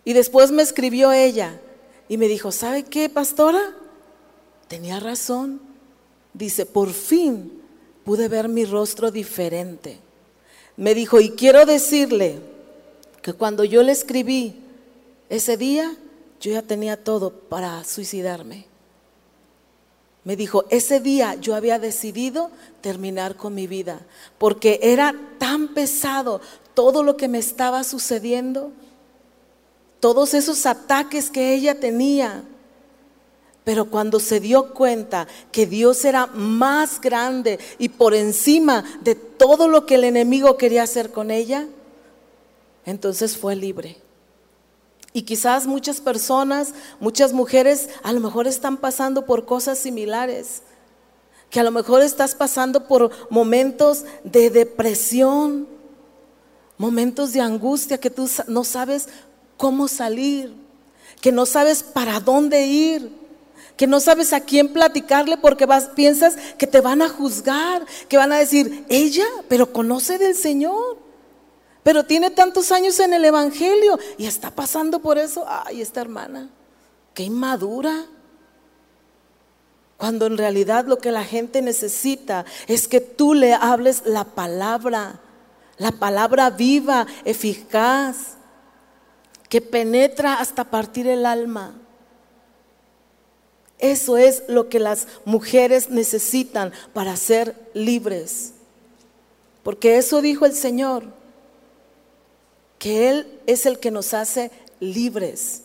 Y 0.06 0.13
después 0.13 0.51
me 0.51 0.63
escribió 0.63 1.12
ella 1.12 1.60
y 2.08 2.18
me 2.18 2.27
dijo, 2.27 2.51
¿sabe 2.51 2.84
qué, 2.84 3.10
pastora? 3.10 3.75
Tenía 4.68 5.00
razón. 5.00 5.62
Dice, 6.34 6.65
por 6.65 6.91
fin 6.91 7.62
pude 8.03 8.27
ver 8.27 8.50
mi 8.50 8.65
rostro 8.65 9.12
diferente. 9.12 10.00
Me 10.77 10.96
dijo, 10.96 11.20
y 11.20 11.32
quiero 11.32 11.65
decirle 11.65 12.39
que 13.22 13.34
cuando 13.34 13.63
yo 13.63 13.84
le 13.84 13.91
escribí 13.91 14.56
ese 15.29 15.58
día, 15.58 15.96
yo 16.39 16.51
ya 16.51 16.62
tenía 16.62 17.03
todo 17.03 17.32
para 17.32 17.84
suicidarme. 17.84 18.65
Me 20.24 20.36
dijo, 20.36 20.65
ese 20.70 21.00
día 21.00 21.36
yo 21.36 21.56
había 21.56 21.79
decidido 21.79 22.51
terminar 22.82 23.36
con 23.36 23.53
mi 23.56 23.68
vida, 23.68 24.00
porque 24.38 24.79
era 24.82 25.13
tan 25.38 25.70
pesado 25.70 26.41
todo 26.74 27.03
lo 27.03 27.18
que 27.18 27.27
me 27.27 27.39
estaba 27.39 27.84
sucediendo 27.84 28.72
todos 30.00 30.34
esos 30.34 30.65
ataques 30.65 31.29
que 31.29 31.53
ella 31.53 31.79
tenía. 31.79 32.44
Pero 33.63 33.86
cuando 33.89 34.20
se 34.20 34.39
dio 34.39 34.74
cuenta 34.74 35.27
que 35.51 35.65
Dios 35.68 36.03
era 36.06 36.27
más 36.27 37.00
grande 37.00 37.60
y 37.77 37.89
por 37.89 38.15
encima 38.15 38.84
de 39.01 39.15
todo 39.15 39.68
lo 39.68 39.86
que 39.86 39.96
el 39.96 40.06
enemigo 40.06 40.58
quería 40.58 40.84
hacer 40.84 41.12
con 41.12 41.29
ella, 41.29 41.68
entonces 42.86 43.38
fue 43.38 43.56
libre. 43.56 43.98
Y 45.12 45.24
quizás 45.24 45.68
muchas 45.68 46.01
personas, 46.01 46.74
muchas 47.00 47.34
mujeres, 47.34 47.89
a 48.03 48.13
lo 48.13 48.20
mejor 48.20 48.48
están 48.48 48.77
pasando 48.77 49.25
por 49.25 49.46
cosas 49.46 49.79
similares. 49.79 50.62
Que 51.50 51.60
a 51.60 51.63
lo 51.63 51.72
mejor 51.72 52.01
estás 52.03 52.36
pasando 52.36 52.88
por 52.88 53.12
momentos 53.29 54.06
de 54.24 54.51
depresión, 54.51 55.68
momentos 56.77 57.34
de 57.34 57.41
angustia 57.41 58.00
que 58.00 58.12
tú 58.12 58.29
no 58.48 58.63
sabes 58.63 59.10
cómo 59.60 59.89
salir, 59.89 60.56
que 61.20 61.34
no 61.34 61.46
sabes 61.46 61.84
para 61.84 62.22
dónde 62.22 62.66
ir, 62.66 63.12
que 63.75 63.88
no 63.88 64.00
sabes 64.00 64.32
a 64.32 64.39
quién 64.39 64.72
platicarle 64.72 65.36
porque 65.36 65.66
vas, 65.66 65.89
piensas 65.89 66.38
que 66.58 66.66
te 66.66 66.80
van 66.80 67.01
a 67.01 67.10
juzgar, 67.10 67.86
que 68.08 68.16
van 68.16 68.32
a 68.32 68.38
decir, 68.38 68.86
ella, 68.88 69.25
pero 69.50 69.74
conoce 69.74 70.18
del 70.18 70.34
Señor, 70.34 70.98
pero 71.84 72.06
tiene 72.06 72.30
tantos 72.30 72.72
años 72.72 72.98
en 73.01 73.13
el 73.13 73.25
Evangelio 73.25 74.00
y 74.18 74.28
está 74.28 74.50
pasando 74.50 75.00
por 75.00 75.18
eso. 75.18 75.44
Ay, 75.46 75.82
esta 75.82 76.00
hermana, 76.00 76.50
qué 77.13 77.24
inmadura. 77.24 78.06
Cuando 79.98 80.25
en 80.25 80.38
realidad 80.38 80.86
lo 80.86 81.00
que 81.00 81.12
la 81.12 81.25
gente 81.25 81.62
necesita 81.62 82.46
es 82.68 82.88
que 82.88 83.01
tú 83.01 83.34
le 83.34 83.54
hables 83.54 84.04
la 84.06 84.24
palabra, 84.24 85.20
la 85.78 85.92
palabra 85.92 86.50
viva, 86.50 87.06
eficaz 87.25 88.38
que 89.50 89.62
penetra 89.62 90.36
hasta 90.36 90.63
partir 90.63 91.08
el 91.08 91.25
alma. 91.25 91.74
Eso 93.79 94.18
es 94.18 94.44
lo 94.48 94.70
que 94.70 94.79
las 94.79 95.08
mujeres 95.25 95.89
necesitan 95.89 96.72
para 96.94 97.18
ser 97.18 97.56
libres. 97.74 98.53
Porque 99.63 99.98
eso 99.98 100.22
dijo 100.22 100.46
el 100.46 100.53
Señor, 100.53 101.06
que 102.77 103.10
Él 103.10 103.39
es 103.48 103.65
el 103.65 103.79
que 103.79 103.91
nos 103.91 104.13
hace 104.13 104.51
libres. 104.79 105.63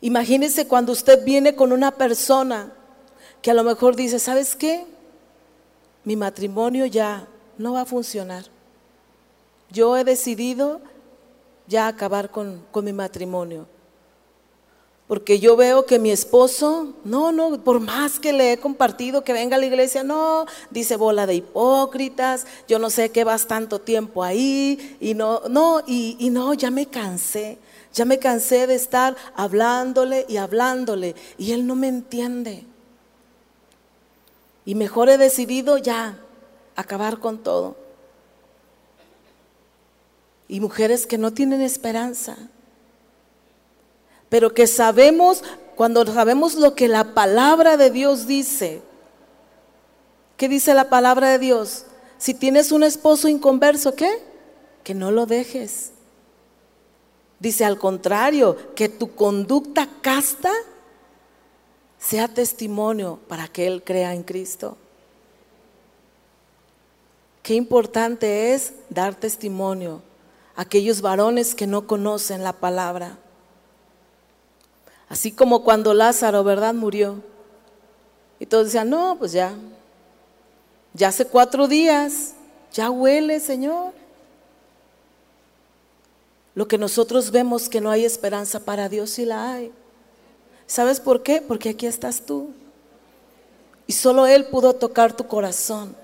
Imagínese 0.00 0.66
cuando 0.66 0.92
usted 0.92 1.24
viene 1.24 1.56
con 1.56 1.72
una 1.72 1.92
persona 1.92 2.72
que 3.42 3.50
a 3.50 3.54
lo 3.54 3.64
mejor 3.64 3.96
dice, 3.96 4.18
¿sabes 4.18 4.54
qué? 4.54 4.84
Mi 6.04 6.16
matrimonio 6.16 6.86
ya 6.86 7.26
no 7.56 7.72
va 7.72 7.82
a 7.82 7.86
funcionar. 7.86 8.44
Yo 9.70 9.96
he 9.96 10.04
decidido 10.04 10.80
ya 11.68 11.86
acabar 11.86 12.30
con, 12.30 12.64
mi 12.82 12.92
matrimonio. 12.92 13.66
Porque 15.06 15.38
yo 15.38 15.56
veo 15.56 15.86
que 15.86 15.98
mi 15.98 16.10
esposo, 16.10 16.94
no, 17.04 17.32
no, 17.32 17.62
por 17.64 17.80
más 17.80 18.18
que 18.18 18.32
le 18.32 18.52
he 18.52 18.58
compartido 18.58 19.24
que 19.24 19.32
venga 19.32 19.56
a 19.56 19.58
la 19.58 19.66
iglesia, 19.66 20.02
no, 20.02 20.44
dice 20.70 20.96
bola 20.96 21.26
de 21.26 21.36
hipócritas, 21.36 22.46
yo 22.66 22.78
no 22.78 22.90
sé 22.90 23.10
qué 23.10 23.24
vas 23.24 23.46
tanto 23.46 23.80
tiempo 23.80 24.22
ahí, 24.22 24.98
y 25.00 25.14
no, 25.14 25.42
no, 25.48 25.82
y, 25.86 26.16
y 26.18 26.28
no, 26.28 26.52
ya 26.52 26.70
me 26.70 26.86
cansé, 26.86 27.58
ya 27.94 28.04
me 28.04 28.18
cansé 28.18 28.66
de 28.66 28.74
estar 28.74 29.16
hablándole 29.34 30.26
y 30.28 30.36
hablándole, 30.36 31.14
y 31.38 31.52
él 31.52 31.66
no 31.66 31.74
me 31.74 31.88
entiende. 31.88 32.64
Y 34.66 34.74
mejor 34.74 35.08
he 35.08 35.16
decidido 35.16 35.78
ya 35.78 36.18
acabar 36.76 37.18
con 37.18 37.38
todo 37.38 37.87
y 40.48 40.60
mujeres 40.60 41.06
que 41.06 41.18
no 41.18 41.32
tienen 41.32 41.60
esperanza, 41.60 42.36
pero 44.30 44.54
que 44.54 44.66
sabemos, 44.66 45.44
cuando 45.76 46.04
sabemos 46.06 46.54
lo 46.54 46.74
que 46.74 46.88
la 46.88 47.14
palabra 47.14 47.76
de 47.76 47.90
Dios 47.90 48.26
dice, 48.26 48.82
¿qué 50.36 50.48
dice 50.48 50.74
la 50.74 50.88
palabra 50.88 51.28
de 51.30 51.38
Dios? 51.38 51.84
Si 52.16 52.34
tienes 52.34 52.72
un 52.72 52.82
esposo 52.82 53.28
inconverso, 53.28 53.94
¿qué? 53.94 54.22
Que 54.84 54.94
no 54.94 55.10
lo 55.10 55.26
dejes. 55.26 55.92
Dice 57.38 57.64
al 57.64 57.78
contrario, 57.78 58.56
que 58.74 58.88
tu 58.88 59.14
conducta 59.14 59.88
casta 60.00 60.50
sea 61.98 62.26
testimonio 62.26 63.20
para 63.28 63.48
que 63.48 63.66
Él 63.66 63.82
crea 63.84 64.14
en 64.14 64.22
Cristo. 64.22 64.76
Qué 67.42 67.54
importante 67.54 68.54
es 68.54 68.72
dar 68.90 69.14
testimonio 69.14 70.02
aquellos 70.58 71.02
varones 71.02 71.54
que 71.54 71.68
no 71.68 71.86
conocen 71.86 72.42
la 72.42 72.52
palabra. 72.52 73.16
Así 75.08 75.30
como 75.30 75.62
cuando 75.62 75.94
Lázaro, 75.94 76.42
¿verdad? 76.42 76.74
Murió. 76.74 77.22
Y 78.40 78.46
todos 78.46 78.64
decían, 78.64 78.90
no, 78.90 79.14
pues 79.20 79.30
ya, 79.30 79.54
ya 80.94 81.08
hace 81.08 81.26
cuatro 81.26 81.68
días, 81.68 82.34
ya 82.72 82.90
huele, 82.90 83.38
Señor. 83.38 83.92
Lo 86.56 86.66
que 86.66 86.76
nosotros 86.76 87.30
vemos 87.30 87.68
que 87.68 87.80
no 87.80 87.92
hay 87.92 88.04
esperanza 88.04 88.58
para 88.58 88.88
Dios, 88.88 89.10
sí 89.10 89.24
la 89.24 89.52
hay. 89.52 89.70
¿Sabes 90.66 90.98
por 90.98 91.22
qué? 91.22 91.40
Porque 91.40 91.68
aquí 91.68 91.86
estás 91.86 92.22
tú. 92.22 92.50
Y 93.86 93.92
solo 93.92 94.26
Él 94.26 94.46
pudo 94.46 94.72
tocar 94.72 95.16
tu 95.16 95.24
corazón. 95.28 95.94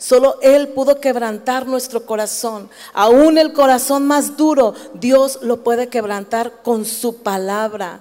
Solo 0.00 0.38
Él 0.40 0.68
pudo 0.68 0.98
quebrantar 0.98 1.66
nuestro 1.66 2.06
corazón. 2.06 2.70
Aún 2.94 3.36
el 3.36 3.52
corazón 3.52 4.06
más 4.06 4.38
duro, 4.38 4.72
Dios 4.94 5.40
lo 5.42 5.62
puede 5.62 5.88
quebrantar 5.88 6.62
con 6.62 6.86
su 6.86 7.18
palabra. 7.18 8.00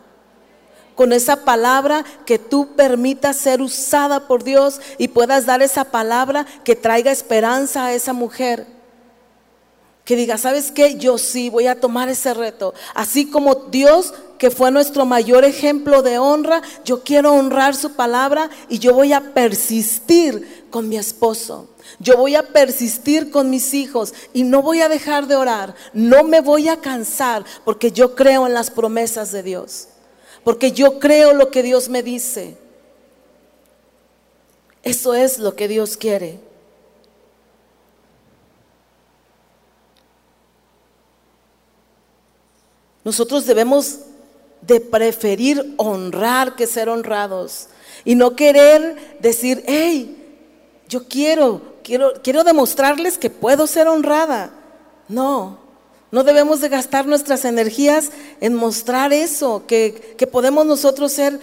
Con 0.95 1.11
esa 1.11 1.43
palabra 1.43 2.05
que 2.25 2.39
tú 2.39 2.69
permitas 2.77 3.35
ser 3.35 3.61
usada 3.61 4.27
por 4.27 4.45
Dios 4.45 4.79
y 4.97 5.09
puedas 5.09 5.45
dar 5.45 5.61
esa 5.61 5.83
palabra 5.83 6.45
que 6.63 6.77
traiga 6.77 7.11
esperanza 7.11 7.85
a 7.85 7.93
esa 7.93 8.13
mujer. 8.13 8.65
Que 10.05 10.15
diga, 10.15 10.37
¿sabes 10.37 10.71
qué? 10.71 10.95
Yo 10.95 11.17
sí 11.17 11.49
voy 11.49 11.67
a 11.67 11.81
tomar 11.81 12.07
ese 12.07 12.33
reto. 12.33 12.73
Así 12.95 13.29
como 13.29 13.55
Dios 13.55 14.13
que 14.39 14.49
fue 14.49 14.71
nuestro 14.71 15.05
mayor 15.05 15.43
ejemplo 15.43 16.01
de 16.01 16.17
honra, 16.17 16.61
yo 16.85 17.03
quiero 17.03 17.33
honrar 17.33 17.75
su 17.75 17.93
palabra 17.93 18.49
y 18.69 18.79
yo 18.79 18.93
voy 18.93 19.11
a 19.11 19.33
persistir 19.33 20.65
con 20.71 20.87
mi 20.87 20.97
esposo. 20.97 21.67
Yo 21.99 22.15
voy 22.15 22.35
a 22.35 22.47
persistir 22.47 23.31
con 23.31 23.49
mis 23.49 23.73
hijos 23.73 24.13
y 24.33 24.43
no 24.43 24.61
voy 24.61 24.79
a 24.79 24.87
dejar 24.87 25.27
de 25.27 25.35
orar. 25.35 25.75
No 25.93 26.23
me 26.23 26.39
voy 26.39 26.69
a 26.69 26.77
cansar 26.77 27.43
porque 27.65 27.91
yo 27.91 28.15
creo 28.15 28.47
en 28.47 28.53
las 28.53 28.71
promesas 28.71 29.33
de 29.33 29.43
Dios. 29.43 29.89
Porque 30.45 30.71
yo 30.71 30.99
creo 30.99 31.33
lo 31.33 31.51
que 31.51 31.61
Dios 31.61 31.89
me 31.89 32.01
dice. 32.01 32.57
Eso 34.83 35.15
es 35.15 35.37
lo 35.37 35.57
que 35.57 35.67
Dios 35.67 35.97
quiere. 35.97 36.39
Nosotros 43.03 43.45
debemos 43.45 43.99
de 44.61 44.79
preferir 44.79 45.73
honrar 45.77 46.55
que 46.55 46.67
ser 46.67 46.89
honrados 46.89 47.67
y 48.05 48.15
no 48.15 48.35
querer 48.35 49.17
decir, 49.19 49.63
hey, 49.67 50.15
yo 50.87 51.07
quiero, 51.07 51.61
quiero, 51.83 52.13
quiero 52.23 52.43
demostrarles 52.43 53.17
que 53.17 53.29
puedo 53.29 53.67
ser 53.67 53.87
honrada. 53.87 54.51
No, 55.07 55.59
no 56.11 56.23
debemos 56.23 56.61
de 56.61 56.69
gastar 56.69 57.05
nuestras 57.07 57.45
energías 57.45 58.11
en 58.41 58.55
mostrar 58.55 59.13
eso, 59.13 59.63
que, 59.67 60.15
que 60.17 60.27
podemos 60.27 60.65
nosotros 60.65 61.11
ser 61.11 61.39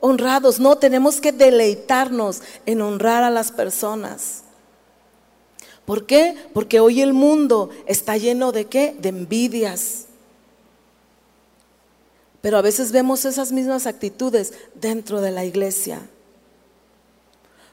honrados. 0.00 0.60
No, 0.60 0.78
tenemos 0.78 1.20
que 1.20 1.32
deleitarnos 1.32 2.42
en 2.66 2.82
honrar 2.82 3.22
a 3.22 3.30
las 3.30 3.52
personas. 3.52 4.42
¿Por 5.84 6.06
qué? 6.06 6.34
Porque 6.52 6.80
hoy 6.80 7.00
el 7.00 7.12
mundo 7.12 7.70
está 7.86 8.16
lleno 8.16 8.50
de 8.50 8.66
qué? 8.66 8.96
De 8.98 9.10
envidias 9.10 10.05
pero 12.46 12.58
a 12.58 12.62
veces 12.62 12.92
vemos 12.92 13.24
esas 13.24 13.50
mismas 13.50 13.88
actitudes 13.88 14.52
dentro 14.76 15.20
de 15.20 15.32
la 15.32 15.44
iglesia. 15.44 16.00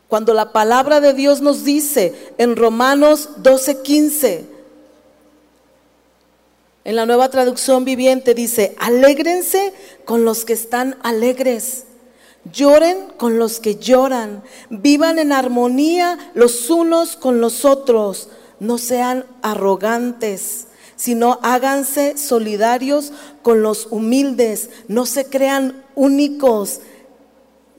Cuando 0.08 0.34
la 0.34 0.52
palabra 0.52 1.00
de 1.00 1.14
Dios 1.14 1.42
nos 1.42 1.64
dice 1.64 2.34
en 2.40 2.56
Romanos 2.56 3.30
12:15, 3.44 4.46
en 6.86 6.96
la 6.96 7.06
nueva 7.06 7.30
traducción 7.30 7.86
viviente 7.86 8.34
dice, 8.34 8.76
alégrense 8.80 9.76
con 10.06 10.26
los 10.26 10.44
que 10.44 10.54
están 10.54 10.98
alegres, 11.04 11.84
lloren 12.52 13.10
con 13.18 13.38
los 13.38 13.60
que 13.60 13.76
lloran, 13.76 14.42
vivan 14.72 15.20
en 15.20 15.34
armonía 15.34 16.32
los 16.34 16.72
unos 16.72 17.16
con 17.16 17.42
los 17.42 17.64
otros, 17.64 18.28
no 18.60 18.80
sean 18.80 19.28
arrogantes 19.44 20.66
sino 20.96 21.40
háganse 21.42 22.18
solidarios 22.18 23.12
con 23.42 23.62
los 23.62 23.88
humildes, 23.90 24.70
no 24.88 25.06
se 25.06 25.26
crean 25.26 25.84
únicos, 25.96 26.82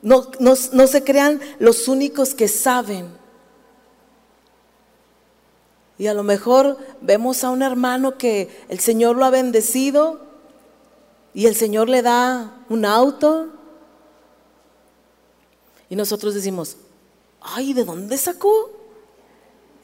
no, 0.02 0.86
se 0.86 1.02
crean 1.02 1.40
los 1.58 1.88
únicos 1.88 2.34
que 2.34 2.48
saben. 2.48 3.08
Y 5.96 6.08
a 6.08 6.14
lo 6.14 6.22
mejor 6.22 6.76
vemos 7.00 7.44
a 7.44 7.50
un 7.50 7.62
hermano 7.62 8.18
que 8.18 8.50
el 8.68 8.80
Señor 8.80 9.16
lo 9.16 9.24
ha 9.24 9.30
bendecido 9.30 10.20
y 11.32 11.46
el 11.46 11.54
Señor 11.54 11.88
le 11.88 12.02
da 12.02 12.64
un 12.68 12.84
auto. 12.84 13.48
Y 15.88 15.96
nosotros 15.96 16.34
decimos, 16.34 16.76
ay, 17.40 17.72
¿de 17.72 17.84
dónde 17.84 18.18
sacó 18.18 18.70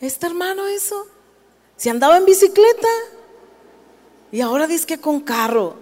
este 0.00 0.26
hermano 0.26 0.66
eso? 0.66 1.06
Si 1.76 1.88
andaba 1.88 2.18
en 2.18 2.26
bicicleta. 2.26 2.88
Y 4.32 4.40
ahora 4.40 4.66
dice 4.66 4.86
que 4.86 4.98
con 4.98 5.20
carro. 5.20 5.74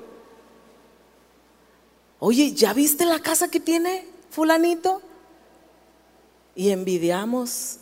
Oye, 2.19 2.53
¿ya 2.53 2.73
viste 2.73 3.05
la 3.05 3.21
casa 3.21 3.49
que 3.49 3.61
tiene 3.61 4.07
fulanito? 4.31 5.03
Y 6.55 6.71
envidiamos. 6.71 7.79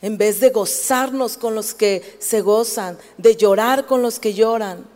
En 0.00 0.18
vez 0.18 0.38
de 0.40 0.50
gozarnos 0.50 1.38
con 1.38 1.54
los 1.54 1.72
que 1.72 2.16
se 2.20 2.42
gozan, 2.42 2.98
de 3.16 3.36
llorar 3.36 3.86
con 3.86 4.02
los 4.02 4.18
que 4.18 4.34
lloran. 4.34 4.86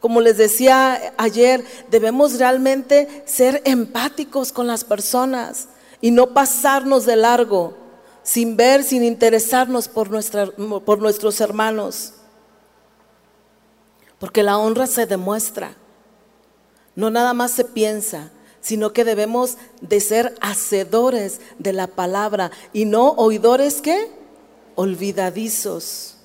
Como 0.00 0.20
les 0.20 0.38
decía 0.38 1.14
ayer, 1.18 1.64
debemos 1.90 2.38
realmente 2.38 3.22
ser 3.26 3.62
empáticos 3.64 4.50
con 4.50 4.66
las 4.66 4.82
personas 4.82 5.68
y 6.00 6.10
no 6.10 6.34
pasarnos 6.34 7.06
de 7.06 7.16
largo, 7.16 7.74
sin 8.22 8.56
ver, 8.56 8.82
sin 8.82 9.04
interesarnos 9.04 9.88
por, 9.88 10.10
por 10.84 10.98
nuestros 10.98 11.40
hermanos. 11.40 12.14
Porque 14.20 14.42
la 14.42 14.58
honra 14.58 14.86
se 14.86 15.06
demuestra, 15.06 15.74
no 16.94 17.10
nada 17.10 17.32
más 17.32 17.52
se 17.52 17.64
piensa, 17.64 18.30
sino 18.60 18.92
que 18.92 19.04
debemos 19.04 19.56
de 19.80 19.98
ser 20.00 20.34
hacedores 20.42 21.40
de 21.58 21.72
la 21.72 21.86
palabra 21.86 22.50
y 22.74 22.84
no 22.84 23.12
oidores 23.12 23.80
que 23.80 24.10
olvidadizos. 24.74 26.16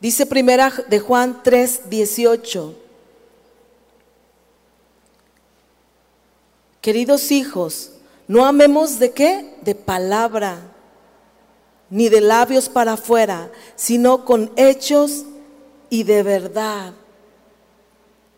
Dice 0.00 0.26
primera 0.26 0.70
de 0.88 1.00
Juan 1.00 1.40
3, 1.42 1.88
18. 1.88 2.74
Queridos 6.82 7.30
hijos, 7.30 7.92
no 8.28 8.44
amemos 8.44 8.98
de 8.98 9.12
qué? 9.12 9.54
De 9.62 9.74
palabra, 9.74 10.58
ni 11.88 12.10
de 12.10 12.20
labios 12.20 12.68
para 12.68 12.94
afuera, 12.94 13.50
sino 13.76 14.26
con 14.26 14.52
hechos 14.56 15.24
y 15.92 16.04
de 16.04 16.22
verdad. 16.22 16.94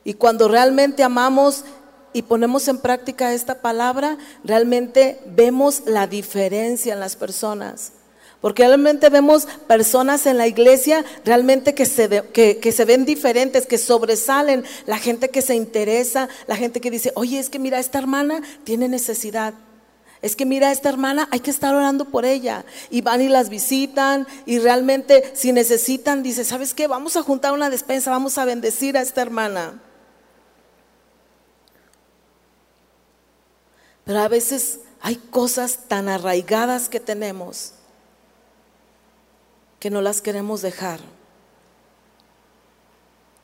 Y 0.02 0.14
cuando 0.14 0.48
realmente 0.48 1.04
amamos 1.04 1.64
y 2.12 2.22
ponemos 2.22 2.66
en 2.66 2.78
práctica 2.78 3.32
esta 3.32 3.60
palabra, 3.60 4.18
realmente 4.42 5.20
vemos 5.24 5.82
la 5.86 6.08
diferencia 6.08 6.94
en 6.94 6.98
las 6.98 7.14
personas. 7.14 7.92
Porque 8.40 8.66
realmente 8.66 9.08
vemos 9.08 9.46
personas 9.68 10.26
en 10.26 10.36
la 10.36 10.48
iglesia 10.48 11.04
realmente 11.24 11.74
que 11.74 11.86
se, 11.86 12.24
que 12.32 12.72
se 12.72 12.84
ven 12.84 13.04
diferentes, 13.04 13.66
que 13.66 13.78
sobresalen, 13.78 14.64
la 14.86 14.98
gente 14.98 15.28
que 15.28 15.40
se 15.40 15.54
interesa, 15.54 16.28
la 16.48 16.56
gente 16.56 16.80
que 16.80 16.90
dice, 16.90 17.12
oye, 17.14 17.38
es 17.38 17.50
que 17.50 17.60
mira, 17.60 17.78
esta 17.78 18.00
hermana 18.00 18.42
tiene 18.64 18.88
necesidad. 18.88 19.54
Es 20.24 20.36
que 20.36 20.46
mira, 20.46 20.72
esta 20.72 20.88
hermana 20.88 21.28
hay 21.30 21.40
que 21.40 21.50
estar 21.50 21.74
orando 21.74 22.06
por 22.06 22.24
ella. 22.24 22.64
Y 22.88 23.02
van 23.02 23.20
y 23.20 23.28
las 23.28 23.50
visitan 23.50 24.26
y 24.46 24.58
realmente 24.58 25.30
si 25.34 25.52
necesitan, 25.52 26.22
dice, 26.22 26.46
¿sabes 26.46 26.72
qué? 26.72 26.86
Vamos 26.86 27.14
a 27.16 27.22
juntar 27.22 27.52
una 27.52 27.68
despensa, 27.68 28.10
vamos 28.10 28.38
a 28.38 28.46
bendecir 28.46 28.96
a 28.96 29.02
esta 29.02 29.20
hermana. 29.20 29.82
Pero 34.04 34.20
a 34.20 34.28
veces 34.28 34.80
hay 35.02 35.16
cosas 35.16 35.80
tan 35.88 36.08
arraigadas 36.08 36.88
que 36.88 37.00
tenemos 37.00 37.72
que 39.78 39.90
no 39.90 40.00
las 40.00 40.22
queremos 40.22 40.62
dejar. 40.62 41.00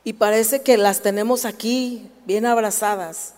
Y 0.03 0.15
parece 0.15 0.63
que 0.63 0.79
las 0.79 1.03
tenemos 1.03 1.45
aquí 1.45 2.11
bien 2.25 2.47
abrazadas, 2.47 3.35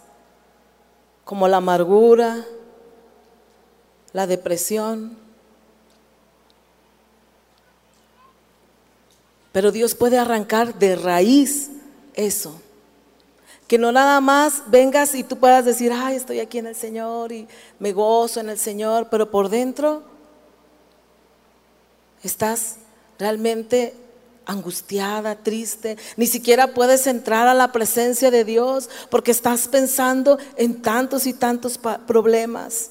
como 1.25 1.49
la 1.49 1.57
amargura, 1.57 2.47
la 4.13 4.27
depresión. 4.27 5.17
Pero 9.53 9.71
Dios 9.71 9.95
puede 9.95 10.19
arrancar 10.19 10.79
de 10.79 10.97
raíz 10.97 11.71
eso. 12.15 12.61
Que 13.69 13.79
no 13.79 13.93
nada 13.93 14.21
más 14.21 14.63
vengas 14.67 15.15
y 15.15 15.25
tú 15.25 15.39
puedas 15.39 15.65
decir, 15.65 15.93
ay, 15.95 16.17
estoy 16.17 16.41
aquí 16.41 16.59
en 16.59 16.67
el 16.67 16.75
Señor 16.75 17.33
y 17.33 17.49
me 17.79 17.93
gozo 17.93 18.41
en 18.41 18.51
el 18.51 18.59
Señor, 18.59 19.09
pero 19.11 19.31
por 19.31 19.49
dentro 19.49 20.03
estás 22.23 22.77
realmente 23.19 23.95
angustiada, 24.45 25.37
triste, 25.37 25.97
ni 26.17 26.27
siquiera 26.27 26.75
puedes 26.75 27.07
entrar 27.07 27.47
a 27.47 27.55
la 27.55 27.73
presencia 27.73 28.31
de 28.31 28.45
Dios 28.45 28.91
porque 29.11 29.31
estás 29.31 29.69
pensando 29.69 30.39
en 30.57 30.83
tantos 30.83 31.27
y 31.27 31.33
tantos 31.33 31.79
problemas. 31.79 32.91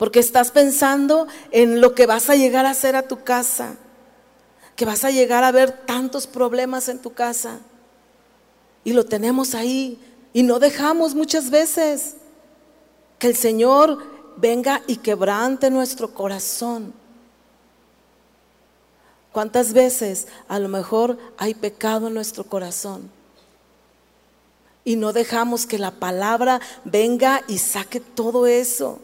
Porque 0.00 0.18
estás 0.18 0.50
pensando 0.50 1.28
en 1.50 1.82
lo 1.82 1.94
que 1.94 2.06
vas 2.06 2.30
a 2.30 2.34
llegar 2.34 2.64
a 2.64 2.70
hacer 2.70 2.96
a 2.96 3.06
tu 3.06 3.22
casa, 3.22 3.76
que 4.74 4.86
vas 4.86 5.04
a 5.04 5.10
llegar 5.10 5.44
a 5.44 5.52
ver 5.52 5.72
tantos 5.84 6.26
problemas 6.26 6.88
en 6.88 7.00
tu 7.00 7.12
casa. 7.12 7.58
Y 8.82 8.94
lo 8.94 9.04
tenemos 9.04 9.54
ahí 9.54 10.00
y 10.32 10.42
no 10.42 10.58
dejamos 10.58 11.14
muchas 11.14 11.50
veces 11.50 12.14
que 13.18 13.26
el 13.26 13.36
Señor 13.36 13.98
venga 14.38 14.80
y 14.86 14.96
quebrante 14.96 15.68
nuestro 15.68 16.14
corazón. 16.14 16.94
¿Cuántas 19.32 19.74
veces 19.74 20.28
a 20.48 20.58
lo 20.58 20.70
mejor 20.70 21.18
hay 21.36 21.52
pecado 21.52 22.06
en 22.06 22.14
nuestro 22.14 22.44
corazón? 22.44 23.10
Y 24.82 24.96
no 24.96 25.12
dejamos 25.12 25.66
que 25.66 25.76
la 25.76 25.90
palabra 25.90 26.58
venga 26.86 27.42
y 27.48 27.58
saque 27.58 28.00
todo 28.00 28.46
eso. 28.46 28.98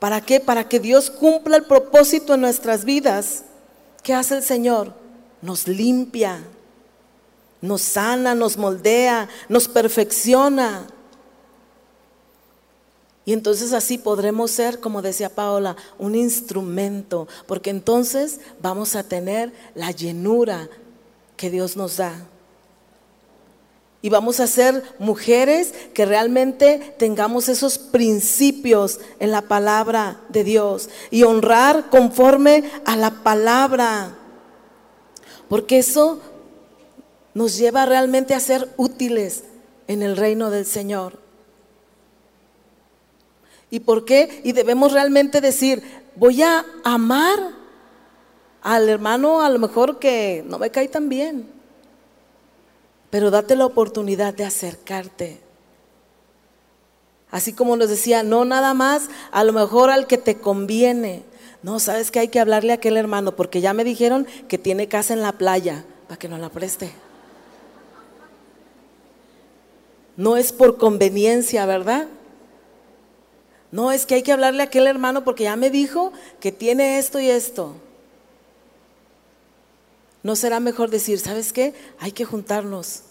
¿Para 0.00 0.22
qué? 0.22 0.40
Para 0.40 0.66
que 0.68 0.80
Dios 0.80 1.10
cumpla 1.10 1.58
el 1.58 1.64
propósito 1.64 2.34
en 2.34 2.40
nuestras 2.40 2.84
vidas. 2.84 3.44
¿Qué 4.02 4.14
hace 4.14 4.38
el 4.38 4.42
Señor? 4.42 4.94
Nos 5.42 5.68
limpia, 5.68 6.42
nos 7.60 7.82
sana, 7.82 8.34
nos 8.34 8.56
moldea, 8.56 9.28
nos 9.48 9.68
perfecciona. 9.68 10.86
Y 13.26 13.34
entonces 13.34 13.74
así 13.74 13.98
podremos 13.98 14.50
ser, 14.50 14.80
como 14.80 15.02
decía 15.02 15.28
Paola, 15.28 15.76
un 15.98 16.14
instrumento, 16.14 17.28
porque 17.46 17.68
entonces 17.68 18.40
vamos 18.60 18.96
a 18.96 19.02
tener 19.02 19.52
la 19.74 19.90
llenura 19.90 20.68
que 21.36 21.50
Dios 21.50 21.76
nos 21.76 21.98
da. 21.98 22.26
Y 24.02 24.08
vamos 24.08 24.40
a 24.40 24.46
ser 24.46 24.82
mujeres 24.98 25.74
que 25.92 26.06
realmente 26.06 26.94
tengamos 26.98 27.48
esos 27.48 27.78
principios 27.78 28.98
en 29.18 29.30
la 29.30 29.42
palabra 29.42 30.20
de 30.30 30.42
Dios 30.42 30.88
y 31.10 31.24
honrar 31.24 31.90
conforme 31.90 32.64
a 32.86 32.96
la 32.96 33.10
palabra. 33.22 34.16
Porque 35.48 35.78
eso 35.78 36.20
nos 37.34 37.58
lleva 37.58 37.84
realmente 37.84 38.34
a 38.34 38.40
ser 38.40 38.68
útiles 38.76 39.44
en 39.86 40.02
el 40.02 40.16
reino 40.16 40.50
del 40.50 40.64
Señor. 40.64 41.18
¿Y 43.70 43.80
por 43.80 44.04
qué? 44.04 44.40
Y 44.44 44.52
debemos 44.52 44.92
realmente 44.92 45.40
decir, 45.40 45.82
voy 46.16 46.42
a 46.42 46.64
amar 46.84 47.38
al 48.62 48.88
hermano 48.88 49.42
a 49.42 49.50
lo 49.50 49.58
mejor 49.58 49.98
que 49.98 50.44
no 50.46 50.58
me 50.58 50.70
cae 50.70 50.88
tan 50.88 51.08
bien, 51.08 51.48
pero 53.10 53.30
date 53.30 53.56
la 53.56 53.66
oportunidad 53.66 54.32
de 54.32 54.44
acercarte. 54.44 55.40
Así 57.30 57.52
como 57.52 57.76
nos 57.76 57.88
decía, 57.88 58.22
no 58.22 58.44
nada 58.44 58.74
más 58.74 59.08
a 59.30 59.44
lo 59.44 59.52
mejor 59.52 59.90
al 59.90 60.06
que 60.06 60.18
te 60.18 60.38
conviene. 60.38 61.22
No, 61.62 61.78
sabes 61.78 62.10
que 62.10 62.20
hay 62.20 62.28
que 62.28 62.40
hablarle 62.40 62.72
a 62.72 62.76
aquel 62.76 62.96
hermano 62.96 63.36
porque 63.36 63.60
ya 63.60 63.74
me 63.74 63.84
dijeron 63.84 64.26
que 64.48 64.58
tiene 64.58 64.88
casa 64.88 65.12
en 65.14 65.22
la 65.22 65.32
playa 65.32 65.84
para 66.08 66.18
que 66.18 66.28
no 66.28 66.38
la 66.38 66.48
preste. 66.48 66.90
No 70.16 70.36
es 70.36 70.52
por 70.52 70.76
conveniencia, 70.76 71.66
¿verdad? 71.66 72.08
No, 73.70 73.92
es 73.92 74.06
que 74.06 74.16
hay 74.16 74.22
que 74.22 74.32
hablarle 74.32 74.62
a 74.62 74.66
aquel 74.66 74.86
hermano 74.86 75.22
porque 75.22 75.44
ya 75.44 75.56
me 75.56 75.70
dijo 75.70 76.12
que 76.40 76.50
tiene 76.50 76.98
esto 76.98 77.20
y 77.20 77.30
esto. 77.30 77.74
¿No 80.22 80.36
será 80.36 80.60
mejor 80.60 80.90
decir, 80.90 81.18
¿sabes 81.18 81.52
qué? 81.52 81.74
Hay 81.98 82.12
que 82.12 82.24
juntarnos. 82.24 83.02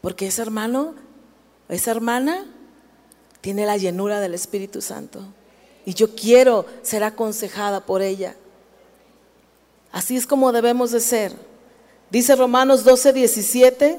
Porque 0.00 0.28
ese 0.28 0.42
hermano, 0.42 0.94
esa 1.68 1.90
hermana, 1.90 2.46
tiene 3.40 3.66
la 3.66 3.76
llenura 3.76 4.20
del 4.20 4.34
Espíritu 4.34 4.80
Santo. 4.80 5.22
Y 5.84 5.94
yo 5.94 6.14
quiero 6.14 6.66
ser 6.82 7.02
aconsejada 7.02 7.84
por 7.84 8.02
ella. 8.02 8.36
Así 9.90 10.16
es 10.16 10.26
como 10.26 10.52
debemos 10.52 10.92
de 10.92 11.00
ser. 11.00 11.32
Dice 12.10 12.36
Romanos 12.36 12.84
12, 12.84 13.12
17. 13.12 13.98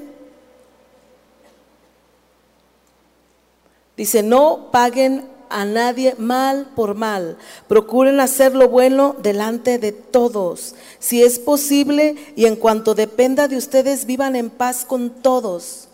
Dice, 3.98 4.24
no 4.24 4.70
paguen 4.72 5.28
a 5.50 5.66
nadie 5.66 6.16
mal 6.18 6.68
por 6.76 6.96
mal. 6.96 7.38
Procuren 7.68 8.20
hacer 8.20 8.56
lo 8.56 8.70
bueno 8.70 9.16
delante 9.22 9.78
de 9.80 9.92
todos. 9.92 10.76
Si 11.00 11.24
es 11.24 11.40
posible 11.40 12.16
y 12.36 12.46
en 12.46 12.56
cuanto 12.56 12.96
dependa 12.96 13.48
de 13.48 13.58
ustedes, 13.58 14.06
vivan 14.06 14.36
en 14.36 14.50
paz 14.50 14.86
con 14.86 15.10
todos. 15.10 15.88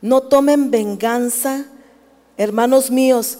No 0.00 0.22
tomen 0.22 0.70
venganza, 0.70 1.66
hermanos 2.36 2.90
míos, 2.90 3.38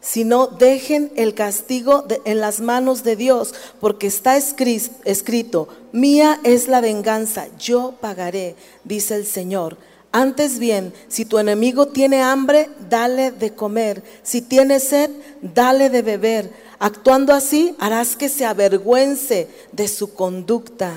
sino 0.00 0.46
dejen 0.46 1.12
el 1.16 1.34
castigo 1.34 2.06
en 2.24 2.40
las 2.40 2.60
manos 2.60 3.04
de 3.04 3.16
Dios, 3.16 3.54
porque 3.80 4.06
está 4.06 4.36
escrito, 4.36 5.68
mía 5.92 6.40
es 6.42 6.68
la 6.68 6.80
venganza, 6.80 7.48
yo 7.58 7.94
pagaré, 8.00 8.56
dice 8.84 9.16
el 9.16 9.26
Señor. 9.26 9.76
Antes 10.12 10.58
bien, 10.58 10.92
si 11.08 11.24
tu 11.24 11.38
enemigo 11.38 11.86
tiene 11.86 12.22
hambre, 12.22 12.68
dale 12.88 13.30
de 13.30 13.54
comer. 13.54 14.02
Si 14.22 14.42
tiene 14.42 14.80
sed, 14.80 15.10
dale 15.40 15.88
de 15.88 16.02
beber. 16.02 16.50
Actuando 16.80 17.32
así, 17.32 17.76
harás 17.78 18.16
que 18.16 18.28
se 18.28 18.44
avergüence 18.44 19.48
de 19.70 19.86
su 19.86 20.14
conducta. 20.14 20.92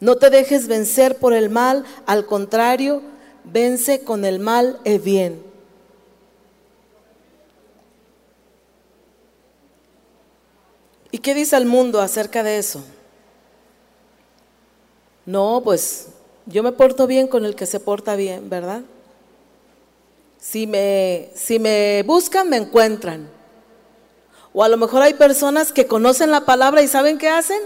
No 0.00 0.16
te 0.16 0.30
dejes 0.30 0.68
vencer 0.68 1.18
por 1.18 1.34
el 1.34 1.50
mal, 1.50 1.84
al 2.06 2.24
contrario, 2.24 3.02
vence 3.44 4.02
con 4.02 4.24
el 4.24 4.38
mal 4.38 4.80
el 4.84 4.98
bien. 4.98 5.42
¿Y 11.10 11.18
qué 11.18 11.34
dice 11.34 11.56
el 11.56 11.66
mundo 11.66 12.00
acerca 12.00 12.42
de 12.42 12.56
eso? 12.56 12.82
No, 15.26 15.60
pues 15.62 16.08
yo 16.46 16.62
me 16.62 16.72
porto 16.72 17.06
bien 17.06 17.28
con 17.28 17.44
el 17.44 17.54
que 17.54 17.66
se 17.66 17.80
porta 17.80 18.16
bien, 18.16 18.48
¿verdad? 18.50 18.82
Si 20.40 20.66
me, 20.66 21.30
si 21.34 21.58
me 21.58 22.02
buscan, 22.04 22.48
me 22.48 22.56
encuentran. 22.56 23.28
O 24.52 24.64
a 24.64 24.68
lo 24.68 24.76
mejor 24.76 25.02
hay 25.02 25.14
personas 25.14 25.72
que 25.72 25.86
conocen 25.86 26.30
la 26.30 26.44
palabra 26.44 26.82
y 26.82 26.88
saben 26.88 27.18
qué 27.18 27.28
hacen. 27.28 27.60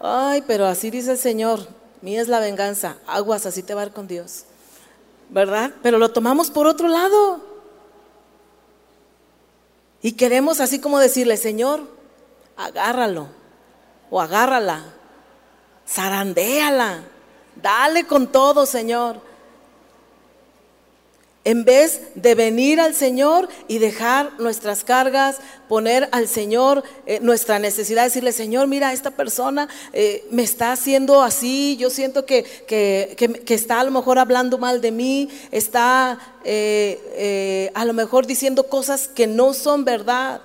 Ay, 0.00 0.44
pero 0.46 0.66
así 0.66 0.90
dice 0.90 1.12
el 1.12 1.18
Señor, 1.18 1.66
mía 2.02 2.20
es 2.20 2.28
la 2.28 2.38
venganza, 2.38 2.98
aguas, 3.06 3.46
así 3.46 3.62
te 3.62 3.74
va 3.74 3.82
a 3.82 3.90
con 3.90 4.06
Dios. 4.06 4.44
¿Verdad? 5.30 5.72
Pero 5.82 5.98
lo 5.98 6.10
tomamos 6.10 6.50
por 6.50 6.66
otro 6.66 6.88
lado. 6.88 7.40
Y 10.00 10.12
queremos 10.12 10.60
así 10.60 10.80
como 10.80 11.00
decirle, 11.00 11.36
Señor, 11.36 11.80
agárralo 12.56 13.28
o 14.10 14.20
agárrala, 14.20 14.84
zarandéala 15.88 17.02
Dale 17.62 18.04
con 18.04 18.30
todo, 18.30 18.66
Señor. 18.66 19.20
En 21.44 21.64
vez 21.64 22.02
de 22.14 22.34
venir 22.34 22.78
al 22.78 22.94
Señor 22.94 23.48
y 23.68 23.78
dejar 23.78 24.38
nuestras 24.38 24.84
cargas, 24.84 25.38
poner 25.66 26.06
al 26.12 26.28
Señor 26.28 26.84
eh, 27.06 27.20
nuestra 27.22 27.58
necesidad, 27.58 28.04
decirle, 28.04 28.32
Señor, 28.32 28.66
mira, 28.66 28.92
esta 28.92 29.12
persona 29.12 29.66
eh, 29.94 30.26
me 30.30 30.42
está 30.42 30.72
haciendo 30.72 31.22
así, 31.22 31.78
yo 31.78 31.88
siento 31.88 32.26
que, 32.26 32.44
está 33.48 33.80
a 33.80 33.84
lo 33.84 33.92
mejor 33.92 34.18
hablando 34.18 34.58
mal 34.58 34.82
de 34.82 34.92
mí, 34.92 35.30
está 35.50 36.18
eh, 36.44 37.70
a 37.72 37.86
lo 37.86 37.94
mejor 37.94 38.26
diciendo 38.26 38.64
cosas 38.64 39.08
que 39.08 39.26
no 39.26 39.54
son 39.54 39.86
verdad, 39.86 40.42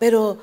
pero, 0.00 0.38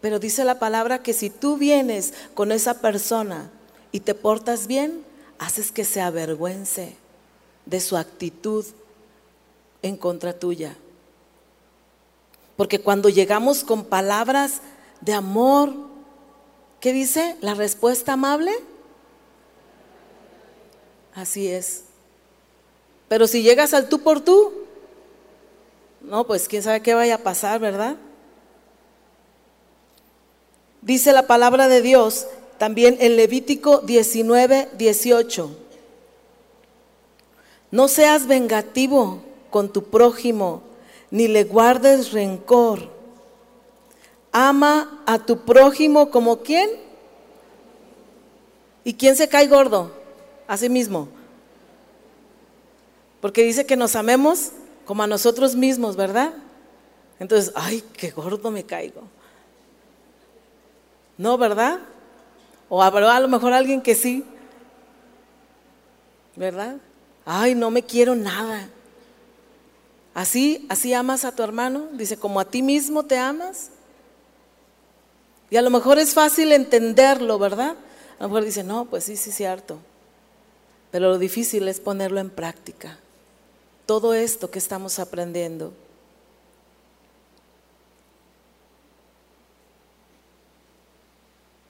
pero 0.00 0.20
dice 0.20 0.44
la 0.44 0.60
palabra 0.60 1.02
que 1.02 1.14
si 1.14 1.30
tú 1.30 1.56
vienes 1.56 2.14
con 2.34 2.52
esa 2.52 2.80
persona 2.80 3.50
y 3.90 4.00
te 4.00 4.14
portas 4.14 4.68
bien, 4.68 5.09
haces 5.40 5.72
que 5.72 5.86
se 5.86 6.02
avergüence 6.02 6.94
de 7.64 7.80
su 7.80 7.96
actitud 7.96 8.64
en 9.80 9.96
contra 9.96 10.38
tuya. 10.38 10.76
Porque 12.58 12.82
cuando 12.82 13.08
llegamos 13.08 13.64
con 13.64 13.86
palabras 13.86 14.60
de 15.00 15.14
amor, 15.14 15.72
¿qué 16.78 16.92
dice? 16.92 17.38
La 17.40 17.54
respuesta 17.54 18.12
amable. 18.12 18.52
Así 21.14 21.48
es. 21.48 21.84
Pero 23.08 23.26
si 23.26 23.42
llegas 23.42 23.72
al 23.72 23.88
tú 23.88 24.02
por 24.02 24.20
tú, 24.20 24.52
no, 26.02 26.26
pues 26.26 26.48
quién 26.48 26.62
sabe 26.62 26.82
qué 26.82 26.92
vaya 26.92 27.14
a 27.14 27.18
pasar, 27.18 27.60
¿verdad? 27.60 27.96
Dice 30.82 31.12
la 31.12 31.26
palabra 31.26 31.66
de 31.68 31.80
Dios 31.80 32.26
también 32.60 32.98
en 33.00 33.16
Levítico 33.16 33.78
19, 33.78 34.68
18. 34.76 35.50
No 37.70 37.88
seas 37.88 38.26
vengativo 38.26 39.22
con 39.48 39.72
tu 39.72 39.84
prójimo, 39.84 40.60
ni 41.10 41.26
le 41.26 41.44
guardes 41.44 42.12
rencor. 42.12 42.90
Ama 44.30 45.02
a 45.06 45.18
tu 45.20 45.38
prójimo 45.38 46.10
como 46.10 46.40
quién? 46.40 46.68
¿Y 48.84 48.92
quién 48.92 49.16
se 49.16 49.26
cae 49.26 49.48
gordo? 49.48 49.92
A 50.46 50.58
sí 50.58 50.68
mismo. 50.68 51.08
Porque 53.22 53.42
dice 53.42 53.64
que 53.64 53.76
nos 53.76 53.96
amemos 53.96 54.52
como 54.84 55.02
a 55.02 55.06
nosotros 55.06 55.56
mismos, 55.56 55.96
¿verdad? 55.96 56.34
Entonces, 57.20 57.54
ay, 57.54 57.82
qué 57.94 58.10
gordo 58.10 58.50
me 58.50 58.64
caigo. 58.64 59.04
No, 61.16 61.38
¿verdad? 61.38 61.80
O 62.70 62.82
habrá 62.82 63.16
a 63.16 63.20
lo 63.20 63.28
mejor 63.28 63.52
alguien 63.52 63.82
que 63.82 63.94
sí. 63.94 64.24
¿Verdad? 66.36 66.76
Ay, 67.26 67.54
no 67.54 67.70
me 67.70 67.82
quiero 67.82 68.14
nada. 68.14 68.70
Así, 70.14 70.64
así 70.68 70.94
amas 70.94 71.24
a 71.24 71.34
tu 71.34 71.42
hermano, 71.42 71.88
dice, 71.92 72.16
como 72.16 72.40
a 72.40 72.44
ti 72.44 72.62
mismo 72.62 73.04
te 73.04 73.18
amas. 73.18 73.70
Y 75.50 75.56
a 75.56 75.62
lo 75.62 75.70
mejor 75.70 75.98
es 75.98 76.14
fácil 76.14 76.52
entenderlo, 76.52 77.38
¿verdad? 77.38 77.74
A 78.18 78.22
lo 78.22 78.28
mejor 78.28 78.44
dice, 78.44 78.62
no, 78.62 78.84
pues 78.84 79.04
sí, 79.04 79.16
sí, 79.16 79.32
cierto. 79.32 79.78
Pero 80.92 81.10
lo 81.10 81.18
difícil 81.18 81.66
es 81.66 81.80
ponerlo 81.80 82.20
en 82.20 82.30
práctica. 82.30 82.98
Todo 83.84 84.14
esto 84.14 84.50
que 84.50 84.60
estamos 84.60 85.00
aprendiendo. 85.00 85.72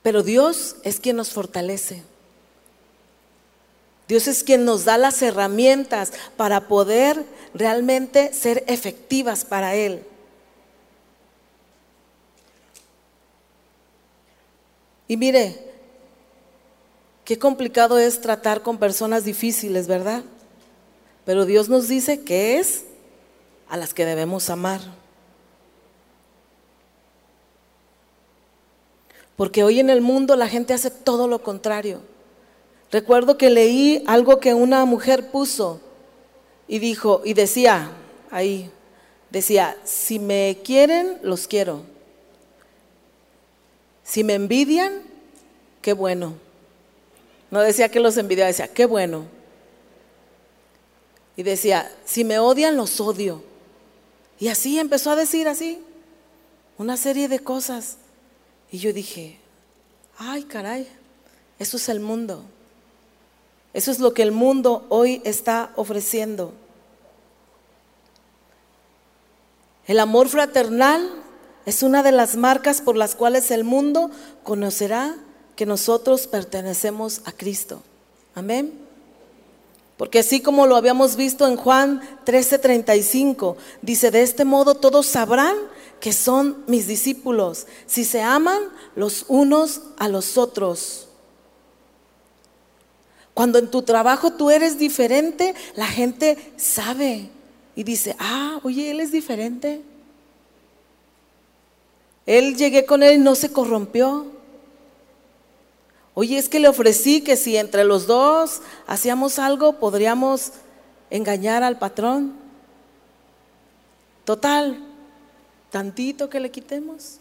Pero 0.02 0.22
Dios 0.22 0.76
es 0.82 1.00
quien 1.00 1.16
nos 1.16 1.30
fortalece. 1.30 2.02
Dios 4.08 4.26
es 4.26 4.42
quien 4.42 4.64
nos 4.64 4.84
da 4.84 4.98
las 4.98 5.22
herramientas 5.22 6.12
para 6.36 6.66
poder 6.66 7.24
realmente 7.54 8.32
ser 8.34 8.64
efectivas 8.66 9.44
para 9.44 9.74
Él. 9.74 10.02
Y 15.06 15.16
mire, 15.16 15.58
qué 17.24 17.38
complicado 17.38 17.98
es 17.98 18.20
tratar 18.20 18.62
con 18.62 18.78
personas 18.78 19.24
difíciles, 19.24 19.86
¿verdad? 19.86 20.24
Pero 21.24 21.46
Dios 21.46 21.68
nos 21.68 21.88
dice 21.88 22.22
que 22.22 22.58
es 22.58 22.84
a 23.68 23.76
las 23.76 23.94
que 23.94 24.04
debemos 24.04 24.50
amar. 24.50 24.80
Porque 29.40 29.64
hoy 29.64 29.80
en 29.80 29.88
el 29.88 30.02
mundo 30.02 30.36
la 30.36 30.48
gente 30.48 30.74
hace 30.74 30.90
todo 30.90 31.26
lo 31.26 31.42
contrario. 31.42 32.02
Recuerdo 32.92 33.38
que 33.38 33.48
leí 33.48 34.04
algo 34.06 34.38
que 34.38 34.52
una 34.52 34.84
mujer 34.84 35.30
puso 35.30 35.80
y 36.68 36.78
dijo, 36.78 37.22
y 37.24 37.32
decía 37.32 37.90
ahí, 38.30 38.70
decía, 39.30 39.78
si 39.82 40.18
me 40.18 40.58
quieren, 40.62 41.20
los 41.22 41.46
quiero. 41.46 41.84
Si 44.04 44.24
me 44.24 44.34
envidian, 44.34 44.92
qué 45.80 45.94
bueno. 45.94 46.34
No 47.50 47.60
decía 47.60 47.88
que 47.88 47.98
los 47.98 48.18
envidiaba, 48.18 48.48
decía, 48.48 48.68
qué 48.68 48.84
bueno. 48.84 49.24
Y 51.34 51.44
decía, 51.44 51.90
si 52.04 52.24
me 52.24 52.38
odian, 52.38 52.76
los 52.76 53.00
odio. 53.00 53.42
Y 54.38 54.48
así 54.48 54.78
empezó 54.78 55.12
a 55.12 55.16
decir 55.16 55.48
así, 55.48 55.82
una 56.76 56.98
serie 56.98 57.26
de 57.26 57.38
cosas. 57.38 57.96
Y 58.70 58.78
yo 58.78 58.92
dije, 58.92 59.38
ay 60.18 60.44
caray, 60.44 60.88
eso 61.58 61.76
es 61.76 61.88
el 61.88 62.00
mundo. 62.00 62.44
Eso 63.72 63.90
es 63.90 64.00
lo 64.00 64.14
que 64.14 64.22
el 64.22 64.32
mundo 64.32 64.86
hoy 64.88 65.22
está 65.24 65.72
ofreciendo. 65.76 66.52
El 69.86 69.98
amor 69.98 70.28
fraternal 70.28 71.10
es 71.66 71.82
una 71.82 72.02
de 72.02 72.12
las 72.12 72.36
marcas 72.36 72.80
por 72.80 72.96
las 72.96 73.14
cuales 73.14 73.50
el 73.50 73.64
mundo 73.64 74.10
conocerá 74.42 75.16
que 75.56 75.66
nosotros 75.66 76.26
pertenecemos 76.26 77.22
a 77.24 77.32
Cristo. 77.32 77.82
Amén. 78.34 78.72
Porque 79.96 80.20
así 80.20 80.40
como 80.40 80.66
lo 80.66 80.76
habíamos 80.76 81.16
visto 81.16 81.46
en 81.46 81.56
Juan 81.56 82.00
13:35, 82.24 83.56
dice, 83.82 84.10
de 84.10 84.22
este 84.22 84.44
modo 84.44 84.74
todos 84.74 85.06
sabrán 85.06 85.54
que 86.00 86.12
son 86.12 86.64
mis 86.66 86.86
discípulos, 86.86 87.66
si 87.86 88.04
se 88.04 88.22
aman 88.22 88.60
los 88.96 89.26
unos 89.28 89.82
a 89.98 90.08
los 90.08 90.38
otros. 90.38 91.08
Cuando 93.34 93.58
en 93.58 93.70
tu 93.70 93.82
trabajo 93.82 94.32
tú 94.32 94.50
eres 94.50 94.78
diferente, 94.78 95.54
la 95.76 95.86
gente 95.86 96.52
sabe 96.56 97.28
y 97.76 97.84
dice, 97.84 98.16
ah, 98.18 98.60
oye, 98.64 98.90
él 98.90 99.00
es 99.00 99.12
diferente. 99.12 99.82
Él 102.26 102.56
llegué 102.56 102.84
con 102.86 103.02
él 103.02 103.16
y 103.16 103.18
no 103.18 103.34
se 103.34 103.52
corrompió. 103.52 104.26
Oye, 106.14 106.38
es 106.38 106.48
que 106.48 106.60
le 106.60 106.68
ofrecí 106.68 107.22
que 107.22 107.36
si 107.36 107.56
entre 107.56 107.84
los 107.84 108.06
dos 108.06 108.62
hacíamos 108.86 109.38
algo, 109.38 109.74
podríamos 109.74 110.52
engañar 111.08 111.62
al 111.62 111.78
patrón. 111.78 112.34
Total, 114.24 114.89
tantito 115.70 116.28
que 116.28 116.40
le 116.40 116.50
quitemos. 116.50 117.18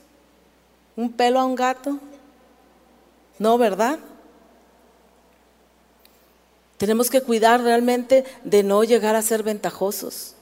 Un 0.95 1.11
pelo 1.11 1.39
a 1.39 1.45
un 1.45 1.55
gato. 1.55 1.99
No, 3.37 3.57
¿verdad? 3.57 3.99
Tenemos 6.79 7.09
que 7.09 7.21
cuidar 7.21 7.61
realmente 7.61 8.23
de 8.45 8.63
no 8.63 8.85
llegar 8.85 9.15
a 9.15 9.21
ser 9.21 9.43
ventajosos, 9.43 10.33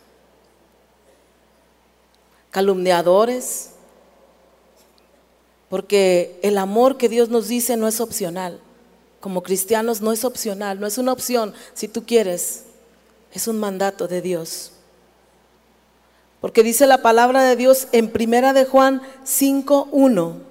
calumniadores, 2.52 3.72
porque 5.68 6.40
el 6.44 6.60
amor 6.60 6.98
que 6.98 7.10
Dios 7.10 7.30
nos 7.30 7.48
dice 7.48 7.76
no 7.76 7.88
es 7.88 8.00
opcional. 8.00 8.60
Como 9.20 9.42
cristianos 9.42 10.00
no 10.00 10.12
es 10.12 10.24
opcional, 10.24 10.80
no 10.80 10.86
es 10.86 11.00
una 11.00 11.12
opción 11.12 11.56
si 11.74 11.88
tú 11.88 12.06
quieres, 12.06 12.66
es 13.34 13.48
un 13.48 13.60
mandato 13.60 14.08
de 14.08 14.22
Dios. 14.22 14.74
Porque 16.42 16.64
dice 16.64 16.86
la 16.88 17.02
palabra 17.02 17.44
de 17.44 17.56
Dios 17.56 17.88
en 17.92 18.12
Primera 18.12 18.54
de 18.54 18.66
Juan 18.66 19.02
5:1. 19.26 20.48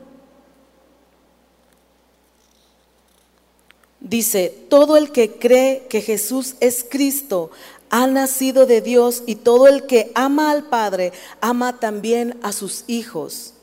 Dice, 4.01 4.55
todo 4.68 4.96
el 4.96 5.11
que 5.11 5.33
cree 5.33 5.87
que 5.88 6.01
Jesús 6.01 6.55
es 6.61 6.87
Cristo 6.88 7.51
ha 7.90 8.07
nacido 8.07 8.66
de 8.66 8.81
Dios 8.81 9.22
y 9.27 9.37
todo 9.37 9.68
el 9.68 9.87
que 9.87 10.12
ama 10.14 10.51
al 10.51 10.64
Padre 10.64 11.12
ama 11.40 11.81
también 11.81 12.38
a 12.42 12.53
sus 12.53 12.85
hijos. 12.87 13.55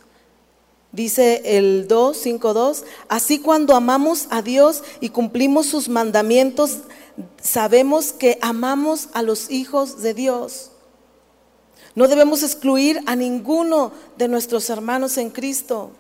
Dice 0.92 1.58
el 1.58 1.88
2, 1.88 2.18
5, 2.18 2.54
2, 2.54 2.84
así 3.08 3.40
cuando 3.40 3.76
amamos 3.76 4.28
a 4.30 4.42
Dios 4.42 4.84
y 5.00 5.10
cumplimos 5.10 5.66
sus 5.66 5.90
mandamientos, 5.90 6.80
sabemos 7.42 8.12
que 8.12 8.38
amamos 8.42 9.10
a 9.14 9.24
los 9.24 9.50
hijos 9.50 10.02
de 10.02 10.14
Dios. 10.14 10.73
No 11.96 12.08
debemos 12.08 12.42
excluir 12.42 13.02
a 13.06 13.16
ninguno 13.16 13.92
de 14.18 14.28
nuestros 14.28 14.70
hermanos 14.70 15.18
en 15.18 15.30
Cristo. 15.30 15.92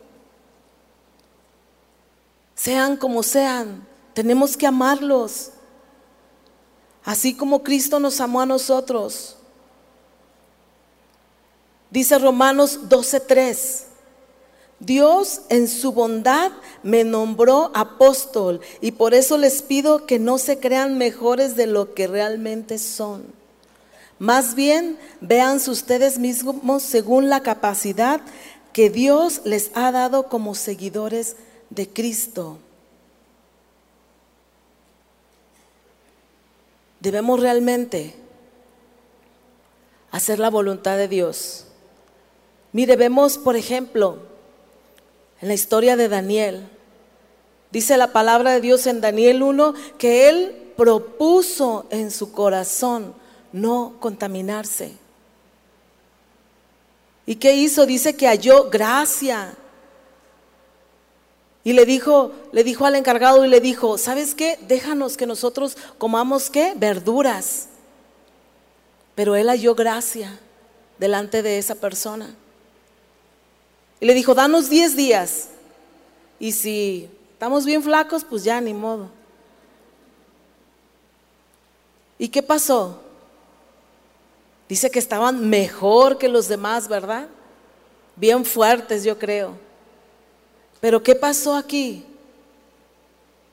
Sean 2.55 2.97
como 2.97 3.23
sean, 3.23 3.85
tenemos 4.13 4.57
que 4.57 4.67
amarlos, 4.67 5.51
así 7.03 7.33
como 7.33 7.63
Cristo 7.63 7.99
nos 7.99 8.19
amó 8.21 8.41
a 8.41 8.45
nosotros. 8.45 9.35
Dice 11.91 12.17
Romanos 12.17 12.89
12:3, 12.89 13.83
Dios 14.79 15.41
en 15.49 15.67
su 15.67 15.91
bondad 15.91 16.51
me 16.81 17.03
nombró 17.03 17.71
apóstol 17.73 18.61
y 18.81 18.93
por 18.93 19.13
eso 19.13 19.37
les 19.37 19.61
pido 19.61 20.05
que 20.07 20.17
no 20.19 20.39
se 20.39 20.59
crean 20.59 20.97
mejores 20.97 21.55
de 21.55 21.67
lo 21.67 21.93
que 21.93 22.07
realmente 22.07 22.79
son. 22.79 23.42
Más 24.19 24.55
bien, 24.55 24.97
véanse 25.21 25.71
ustedes 25.71 26.19
mismos 26.19 26.83
según 26.83 27.29
la 27.29 27.41
capacidad 27.41 28.21
que 28.71 28.89
Dios 28.89 29.41
les 29.45 29.71
ha 29.75 29.91
dado 29.91 30.29
como 30.29 30.55
seguidores 30.55 31.35
de 31.69 31.89
Cristo. 31.89 32.59
debemos 37.03 37.41
realmente 37.41 38.15
hacer 40.09 40.39
la 40.39 40.49
voluntad 40.49 40.95
de 40.95 41.09
Dios. 41.09 41.65
Mire, 42.71 42.95
vemos, 42.95 43.37
por 43.37 43.57
ejemplo, 43.57 44.19
en 45.41 45.49
la 45.49 45.53
historia 45.53 45.97
de 45.97 46.07
Daniel, 46.07 46.65
dice 47.71 47.97
la 47.97 48.13
palabra 48.13 48.51
de 48.51 48.61
Dios 48.61 48.87
en 48.87 49.01
Daniel 49.01 49.43
1 49.43 49.73
que 49.97 50.29
él 50.29 50.71
propuso 50.77 51.87
en 51.89 52.09
su 52.09 52.31
corazón 52.31 53.13
no 53.53 53.93
contaminarse. 54.01 54.91
¿Y 57.25 57.35
qué 57.35 57.55
hizo? 57.55 57.85
Dice 57.85 58.17
que 58.17 58.27
halló 58.27 58.69
gracia 58.69 59.55
y 61.63 61.71
le 61.71 61.85
dijo, 61.85 62.33
le 62.51 62.63
dijo 62.63 62.85
al 62.85 62.95
encargado 62.95 63.45
y 63.45 63.47
le 63.47 63.61
dijo, 63.61 63.97
¿sabes 63.97 64.35
qué? 64.35 64.59
Déjanos 64.67 65.15
que 65.15 65.25
nosotros 65.25 65.77
comamos 65.97 66.49
qué? 66.49 66.73
Verduras. 66.75 67.69
Pero 69.15 69.35
él 69.35 69.47
halló 69.47 69.73
gracia 69.73 70.37
delante 70.97 71.41
de 71.41 71.57
esa 71.57 71.75
persona. 71.75 72.35
Y 74.01 74.05
le 74.05 74.13
dijo, 74.13 74.33
danos 74.33 74.69
10 74.69 74.97
días. 74.97 75.47
Y 76.37 76.51
si 76.51 77.09
estamos 77.31 77.63
bien 77.63 77.81
flacos, 77.81 78.25
pues 78.25 78.43
ya 78.43 78.59
ni 78.59 78.73
modo. 78.73 79.09
¿Y 82.17 82.27
qué 82.27 82.43
pasó? 82.43 82.99
Dice 84.73 84.89
que 84.89 84.97
estaban 84.97 85.51
mejor 85.51 86.17
que 86.17 86.27
los 86.27 86.47
demás, 86.47 86.87
¿verdad? 86.87 87.27
Bien 88.15 88.43
fuertes, 88.43 89.03
yo 89.03 89.19
creo. 89.19 89.55
Pero 90.81 91.03
¿qué 91.03 91.13
pasó 91.13 91.53
aquí? 91.53 92.03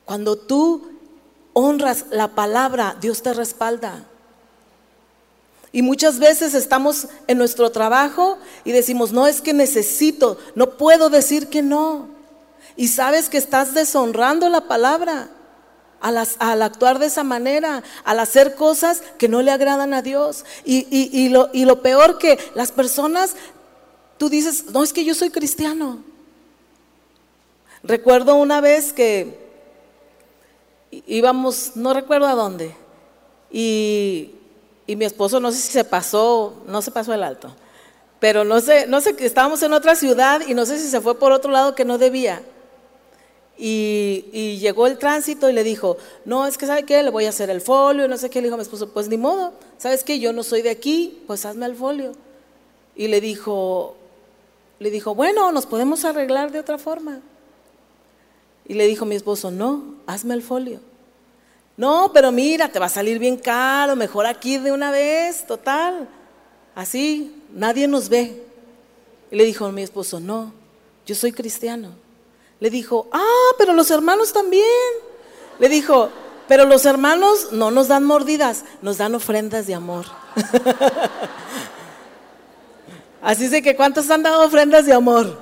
Cuando 0.06 0.34
tú 0.34 0.92
honras 1.52 2.06
la 2.08 2.28
palabra, 2.28 2.96
Dios 3.02 3.20
te 3.20 3.34
respalda. 3.34 4.06
Y 5.72 5.82
muchas 5.82 6.18
veces 6.18 6.54
estamos 6.54 7.08
en 7.26 7.36
nuestro 7.36 7.70
trabajo 7.70 8.38
y 8.64 8.72
decimos, 8.72 9.12
no 9.12 9.26
es 9.26 9.42
que 9.42 9.52
necesito, 9.52 10.38
no 10.54 10.70
puedo 10.78 11.10
decir 11.10 11.50
que 11.50 11.60
no. 11.60 12.08
Y 12.76 12.88
sabes 12.88 13.28
que 13.28 13.36
estás 13.36 13.74
deshonrando 13.74 14.48
la 14.48 14.62
palabra 14.62 15.28
al, 16.00 16.62
actuar 16.62 16.98
de 16.98 17.06
esa 17.06 17.24
manera, 17.24 17.82
al 18.04 18.20
hacer 18.20 18.54
cosas 18.54 19.02
que 19.18 19.28
no 19.28 19.42
le 19.42 19.50
agradan 19.50 19.94
a 19.94 20.02
Dios. 20.02 20.44
Y, 20.64 21.28
lo, 21.28 21.50
y 21.52 21.64
lo 21.64 21.82
peor 21.82 22.18
que 22.18 22.38
las 22.54 22.72
personas, 22.72 23.36
tú 24.18 24.28
dices, 24.28 24.66
no 24.72 24.82
es 24.82 24.92
que 24.92 25.04
yo 25.04 25.14
soy 25.14 25.30
cristiano. 25.30 26.02
Recuerdo 27.82 28.34
una 28.34 28.60
vez 28.60 28.92
que 28.92 29.38
íbamos, 30.90 31.72
no 31.76 31.94
recuerdo 31.94 32.26
a 32.26 32.34
dónde, 32.34 32.74
y 33.50 34.34
y 34.90 34.96
mi 34.96 35.04
esposo 35.04 35.38
no 35.38 35.52
sé 35.52 35.58
si 35.58 35.70
se 35.70 35.84
pasó, 35.84 36.64
no 36.66 36.82
se 36.82 36.90
pasó 36.90 37.14
el 37.14 37.22
alto, 37.22 37.54
pero 38.18 38.44
no 38.44 38.60
sé, 38.60 38.88
no 38.88 39.00
sé, 39.00 39.14
estábamos 39.20 39.62
en 39.62 39.72
otra 39.72 39.94
ciudad 39.94 40.40
y 40.48 40.52
no 40.52 40.66
sé 40.66 40.80
si 40.80 40.88
se 40.88 41.00
fue 41.00 41.16
por 41.16 41.30
otro 41.30 41.52
lado 41.52 41.76
que 41.76 41.84
no 41.84 41.96
debía. 41.96 42.42
Y, 43.62 44.56
llegó 44.58 44.86
el 44.86 44.96
tránsito 44.96 45.50
y 45.50 45.52
le 45.52 45.62
dijo, 45.62 45.98
no, 46.24 46.46
es 46.46 46.56
que 46.56 46.66
¿sabe 46.66 46.84
qué? 46.84 47.02
Le 47.02 47.10
voy 47.10 47.26
a 47.26 47.28
hacer 47.28 47.50
el 47.50 47.60
folio, 47.60 48.08
no 48.08 48.16
sé 48.16 48.30
qué. 48.30 48.40
Le 48.40 48.46
dijo 48.46 48.54
a 48.54 48.56
mi 48.56 48.62
esposo, 48.62 48.88
pues 48.88 49.08
ni 49.08 49.18
modo, 49.18 49.52
¿sabes 49.76 50.02
qué? 50.02 50.18
Yo 50.18 50.32
no 50.32 50.42
soy 50.42 50.62
de 50.62 50.70
aquí, 50.70 51.22
pues 51.26 51.44
hazme 51.44 51.66
el 51.66 51.76
folio. 51.76 52.12
Y 52.96 53.08
le 53.08 53.20
dijo, 53.20 53.96
le 54.78 54.90
dijo, 54.90 55.14
bueno, 55.14 55.52
nos 55.52 55.66
podemos 55.66 56.06
arreglar 56.06 56.52
de 56.52 56.58
otra 56.58 56.78
forma. 56.78 57.20
Y 58.66 58.74
le 58.74 58.86
dijo 58.86 59.04
mi 59.04 59.14
esposo, 59.14 59.50
no, 59.50 59.96
hazme 60.06 60.32
el 60.32 60.42
folio. 60.42 60.80
No, 61.76 62.10
pero 62.14 62.32
mira, 62.32 62.72
te 62.72 62.78
va 62.78 62.86
a 62.86 62.90
salir 62.90 63.18
bien 63.18 63.36
caro, 63.36 63.94
mejor 63.94 64.24
aquí 64.24 64.56
de 64.56 64.72
una 64.72 64.90
vez, 64.90 65.46
total. 65.46 66.08
Así, 66.74 67.42
nadie 67.52 67.86
nos 67.86 68.08
ve. 68.08 68.42
Y 69.30 69.36
le 69.36 69.44
dijo 69.44 69.70
mi 69.70 69.82
esposo, 69.82 70.18
no, 70.18 70.52
yo 71.04 71.14
soy 71.14 71.32
cristiano. 71.32 72.09
Le 72.60 72.70
dijo, 72.70 73.08
ah, 73.10 73.54
pero 73.58 73.72
los 73.72 73.90
hermanos 73.90 74.32
también. 74.32 74.64
Le 75.58 75.68
dijo, 75.68 76.10
pero 76.46 76.64
los 76.64 76.84
hermanos 76.84 77.52
no 77.52 77.70
nos 77.70 77.88
dan 77.88 78.04
mordidas, 78.04 78.64
nos 78.82 78.98
dan 78.98 79.14
ofrendas 79.14 79.66
de 79.66 79.74
amor. 79.74 80.06
Así 83.22 83.44
es 83.44 83.50
de 83.50 83.62
que, 83.62 83.76
¿cuántos 83.76 84.10
han 84.10 84.22
dado 84.22 84.44
ofrendas 84.44 84.86
de 84.86 84.92
amor? 84.92 85.38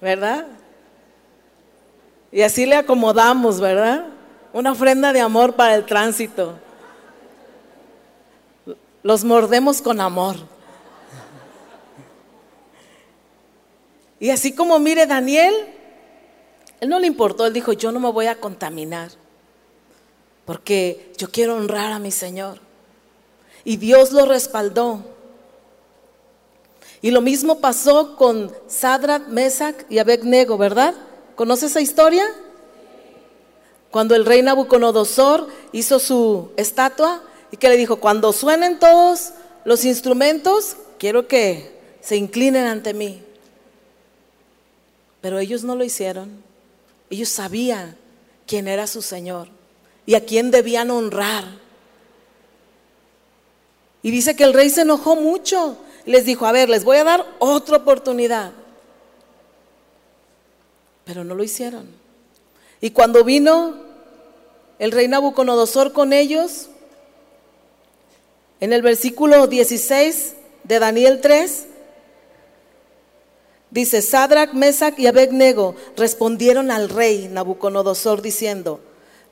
¿Verdad? 0.00 0.46
Y 2.32 2.42
así 2.42 2.66
le 2.66 2.74
acomodamos, 2.74 3.60
¿verdad? 3.60 4.06
Una 4.52 4.72
ofrenda 4.72 5.12
de 5.12 5.20
amor 5.20 5.54
para 5.54 5.76
el 5.76 5.84
tránsito. 5.84 6.58
Los 9.02 9.24
mordemos 9.24 9.80
con 9.80 10.00
amor. 10.00 10.36
Y 14.24 14.30
así 14.30 14.52
como 14.52 14.78
mire 14.78 15.06
Daniel, 15.06 15.52
él 16.80 16.88
no 16.88 16.98
le 16.98 17.06
importó, 17.06 17.44
él 17.44 17.52
dijo, 17.52 17.74
yo 17.74 17.92
no 17.92 18.00
me 18.00 18.10
voy 18.10 18.24
a 18.24 18.40
contaminar, 18.40 19.10
porque 20.46 21.12
yo 21.18 21.30
quiero 21.30 21.56
honrar 21.56 21.92
a 21.92 21.98
mi 21.98 22.10
Señor. 22.10 22.58
Y 23.64 23.76
Dios 23.76 24.12
lo 24.12 24.24
respaldó. 24.24 25.02
Y 27.02 27.10
lo 27.10 27.20
mismo 27.20 27.60
pasó 27.60 28.16
con 28.16 28.50
Sadrach, 28.66 29.26
Mesach 29.28 29.76
y 29.90 29.98
Abednego, 29.98 30.56
¿verdad? 30.56 30.94
¿Conoce 31.34 31.66
esa 31.66 31.82
historia? 31.82 32.24
Cuando 33.90 34.14
el 34.14 34.24
rey 34.24 34.40
Nabucodonosor 34.40 35.48
hizo 35.72 35.98
su 35.98 36.50
estatua 36.56 37.22
y 37.50 37.58
que 37.58 37.68
le 37.68 37.76
dijo, 37.76 37.96
cuando 37.96 38.32
suenen 38.32 38.78
todos 38.78 39.34
los 39.66 39.84
instrumentos, 39.84 40.78
quiero 40.96 41.28
que 41.28 41.78
se 42.00 42.16
inclinen 42.16 42.64
ante 42.64 42.94
mí. 42.94 43.23
Pero 45.24 45.38
ellos 45.38 45.64
no 45.64 45.74
lo 45.74 45.84
hicieron. 45.84 46.28
Ellos 47.08 47.30
sabían 47.30 47.96
quién 48.46 48.68
era 48.68 48.86
su 48.86 49.00
Señor 49.00 49.48
y 50.04 50.16
a 50.16 50.26
quién 50.26 50.50
debían 50.50 50.90
honrar. 50.90 51.44
Y 54.02 54.10
dice 54.10 54.36
que 54.36 54.44
el 54.44 54.52
rey 54.52 54.68
se 54.68 54.82
enojó 54.82 55.16
mucho. 55.16 55.78
Les 56.04 56.26
dijo, 56.26 56.44
a 56.44 56.52
ver, 56.52 56.68
les 56.68 56.84
voy 56.84 56.98
a 56.98 57.04
dar 57.04 57.26
otra 57.38 57.78
oportunidad 57.78 58.52
pero 61.04 61.24
no 61.24 61.34
lo 61.34 61.42
hicieron. 61.42 61.86
Y 62.80 62.90
cuando 62.90 63.24
vino 63.24 63.74
el 64.78 64.92
rey 64.92 65.08
Nabucodonosor 65.08 65.92
con 65.92 66.12
ellos, 66.12 66.68
en 68.60 68.72
el 68.72 68.82
versículo 68.82 69.46
16 69.46 70.34
de 70.64 70.78
Daniel 70.78 71.20
3, 71.20 71.66
dice, 73.74 74.00
Sadrach, 74.00 74.54
Mesach 74.54 74.98
y 74.98 75.06
Abednego 75.06 75.74
respondieron 75.98 76.70
al 76.70 76.88
rey 76.88 77.28
Nabucodonosor 77.30 78.22
diciendo, 78.22 78.80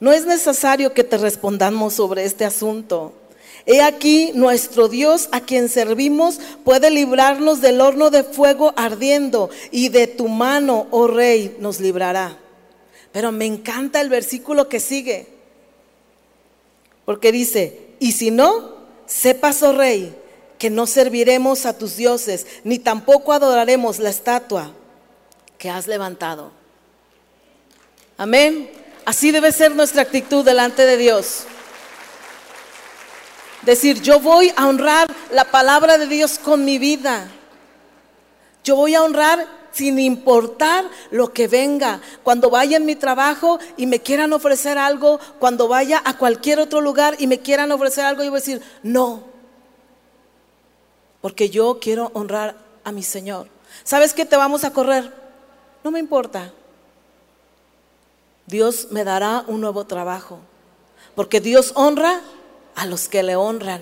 no 0.00 0.12
es 0.12 0.26
necesario 0.26 0.92
que 0.92 1.04
te 1.04 1.16
respondamos 1.16 1.94
sobre 1.94 2.24
este 2.24 2.44
asunto 2.44 3.14
He 3.64 3.80
aquí 3.80 4.32
nuestro 4.34 4.88
Dios 4.88 5.28
a 5.30 5.40
quien 5.40 5.68
servimos 5.68 6.40
puede 6.64 6.90
librarnos 6.90 7.60
del 7.60 7.80
horno 7.80 8.10
de 8.10 8.24
fuego 8.24 8.72
ardiendo 8.76 9.50
y 9.70 9.88
de 9.88 10.08
tu 10.08 10.28
mano, 10.28 10.88
oh 10.90 11.06
rey, 11.06 11.56
nos 11.60 11.78
librará. 11.78 12.36
Pero 13.12 13.30
me 13.30 13.46
encanta 13.46 14.00
el 14.00 14.08
versículo 14.08 14.68
que 14.68 14.80
sigue, 14.80 15.26
porque 17.04 17.30
dice, 17.30 17.78
y 18.00 18.12
si 18.12 18.30
no, 18.30 18.72
sepas, 19.06 19.62
oh 19.62 19.72
rey, 19.72 20.12
que 20.62 20.70
no 20.70 20.86
serviremos 20.86 21.66
a 21.66 21.76
tus 21.76 21.96
dioses, 21.96 22.46
ni 22.62 22.78
tampoco 22.78 23.32
adoraremos 23.32 23.98
la 23.98 24.10
estatua 24.10 24.70
que 25.58 25.68
has 25.68 25.88
levantado. 25.88 26.52
Amén. 28.16 28.70
Así 29.04 29.32
debe 29.32 29.50
ser 29.50 29.74
nuestra 29.74 30.02
actitud 30.02 30.44
delante 30.44 30.86
de 30.86 30.96
Dios. 30.96 31.46
Decir, 33.62 34.02
yo 34.02 34.20
voy 34.20 34.52
a 34.54 34.68
honrar 34.68 35.12
la 35.32 35.46
palabra 35.46 35.98
de 35.98 36.06
Dios 36.06 36.38
con 36.38 36.64
mi 36.64 36.78
vida. 36.78 37.26
Yo 38.62 38.76
voy 38.76 38.94
a 38.94 39.02
honrar 39.02 39.44
sin 39.72 39.98
importar 39.98 40.84
lo 41.10 41.32
que 41.32 41.48
venga. 41.48 42.00
Cuando 42.22 42.50
vaya 42.50 42.76
en 42.76 42.86
mi 42.86 42.94
trabajo 42.94 43.58
y 43.76 43.86
me 43.86 43.98
quieran 43.98 44.32
ofrecer 44.32 44.78
algo, 44.78 45.18
cuando 45.40 45.66
vaya 45.66 46.00
a 46.04 46.16
cualquier 46.16 46.60
otro 46.60 46.80
lugar 46.80 47.16
y 47.18 47.26
me 47.26 47.40
quieran 47.40 47.72
ofrecer 47.72 48.04
algo, 48.04 48.22
yo 48.22 48.30
voy 48.30 48.38
a 48.38 48.40
decir, 48.42 48.62
no. 48.84 49.31
Porque 51.22 51.48
yo 51.48 51.78
quiero 51.80 52.10
honrar 52.12 52.56
a 52.84 52.92
mi 52.92 53.02
Señor. 53.02 53.46
¿Sabes 53.84 54.12
qué 54.12 54.26
te 54.26 54.36
vamos 54.36 54.64
a 54.64 54.72
correr? 54.72 55.10
No 55.82 55.90
me 55.90 55.98
importa. 55.98 56.52
Dios 58.46 58.88
me 58.90 59.04
dará 59.04 59.44
un 59.46 59.62
nuevo 59.62 59.86
trabajo. 59.86 60.40
Porque 61.14 61.40
Dios 61.40 61.72
honra 61.74 62.20
a 62.74 62.84
los 62.84 63.08
que 63.08 63.22
le 63.22 63.36
honran. 63.36 63.80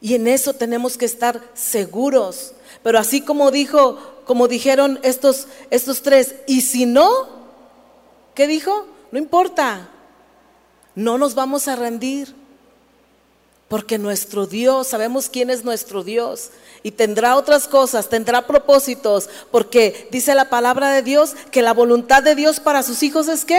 Y 0.00 0.14
en 0.14 0.28
eso 0.28 0.52
tenemos 0.52 0.98
que 0.98 1.06
estar 1.06 1.40
seguros. 1.54 2.52
Pero 2.82 2.98
así 2.98 3.22
como 3.22 3.50
dijo, 3.50 3.98
como 4.26 4.48
dijeron 4.48 5.00
estos, 5.02 5.48
estos 5.70 6.02
tres, 6.02 6.34
y 6.46 6.60
si 6.60 6.84
no, 6.84 7.08
¿qué 8.34 8.46
dijo? 8.46 8.86
No 9.10 9.18
importa, 9.18 9.88
no 10.94 11.16
nos 11.16 11.34
vamos 11.34 11.68
a 11.68 11.76
rendir. 11.76 12.34
Porque 13.74 13.98
nuestro 13.98 14.46
Dios, 14.46 14.86
sabemos 14.86 15.28
quién 15.28 15.50
es 15.50 15.64
nuestro 15.64 16.04
Dios. 16.04 16.50
Y 16.84 16.92
tendrá 16.92 17.34
otras 17.34 17.66
cosas, 17.66 18.08
tendrá 18.08 18.46
propósitos. 18.46 19.28
Porque 19.50 20.06
dice 20.12 20.32
la 20.36 20.48
palabra 20.48 20.92
de 20.92 21.02
Dios 21.02 21.34
que 21.50 21.60
la 21.60 21.72
voluntad 21.72 22.22
de 22.22 22.36
Dios 22.36 22.60
para 22.60 22.84
sus 22.84 23.02
hijos 23.02 23.26
es 23.26 23.44
que 23.44 23.58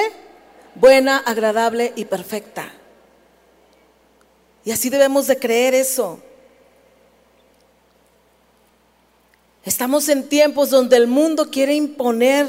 buena, 0.76 1.18
agradable 1.18 1.92
y 1.98 2.06
perfecta. 2.06 2.72
Y 4.64 4.72
así 4.72 4.90
debemos 4.90 5.28
de 5.28 5.38
creer 5.38 5.74
eso. 5.74 6.22
Estamos 9.66 10.08
en 10.08 10.30
tiempos 10.30 10.70
donde 10.70 10.96
el 10.96 11.08
mundo 11.08 11.52
quiere 11.52 11.76
imponer 11.76 12.48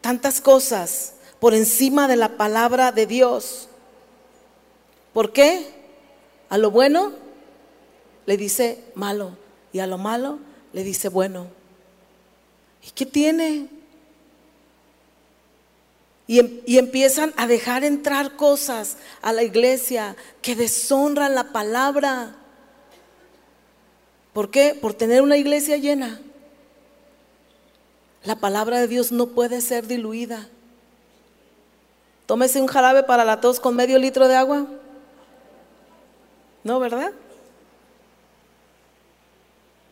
tantas 0.00 0.40
cosas 0.40 1.14
por 1.40 1.54
encima 1.54 2.06
de 2.06 2.14
la 2.14 2.36
palabra 2.36 2.92
de 2.92 3.06
Dios. 3.06 3.66
¿Por 5.12 5.32
qué? 5.32 5.74
A 6.48 6.58
lo 6.58 6.70
bueno 6.70 7.12
le 8.26 8.36
dice 8.36 8.84
malo 8.94 9.36
y 9.72 9.80
a 9.80 9.86
lo 9.86 9.98
malo 9.98 10.38
le 10.72 10.84
dice 10.84 11.08
bueno. 11.08 11.46
¿Y 12.86 12.90
qué 12.90 13.06
tiene? 13.06 13.68
Y, 16.28 16.40
em, 16.40 16.60
y, 16.66 16.78
empiezan 16.78 17.32
a 17.36 17.46
dejar 17.46 17.84
entrar 17.84 18.36
cosas 18.36 18.96
a 19.22 19.32
la 19.32 19.42
iglesia 19.42 20.16
que 20.42 20.56
deshonran 20.56 21.34
la 21.34 21.52
palabra. 21.52 22.34
¿Por 24.32 24.50
qué? 24.50 24.76
Por 24.80 24.92
tener 24.94 25.22
una 25.22 25.36
iglesia 25.36 25.76
llena. 25.76 26.20
La 28.24 28.36
palabra 28.36 28.80
de 28.80 28.88
Dios 28.88 29.12
no 29.12 29.28
puede 29.28 29.60
ser 29.60 29.86
diluida. 29.86 30.48
Tómese 32.26 32.60
un 32.60 32.66
jarabe 32.66 33.04
para 33.04 33.24
la 33.24 33.40
tos 33.40 33.60
con 33.60 33.76
medio 33.76 33.98
litro 33.98 34.26
de 34.26 34.34
agua. 34.34 34.66
No, 36.66 36.80
¿verdad? 36.80 37.12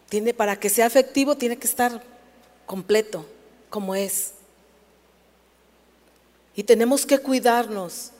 Tiene 0.09 0.35
para 0.35 0.59
que 0.59 0.68
sea 0.68 0.87
efectivo 0.87 1.37
tiene 1.37 1.57
que 1.57 1.68
estar 1.68 2.03
completo 2.66 3.25
como 3.70 3.95
es. 3.95 4.33
Y 6.57 6.64
tenemos 6.64 7.07
que 7.07 7.18
cuidarnos 7.18 8.11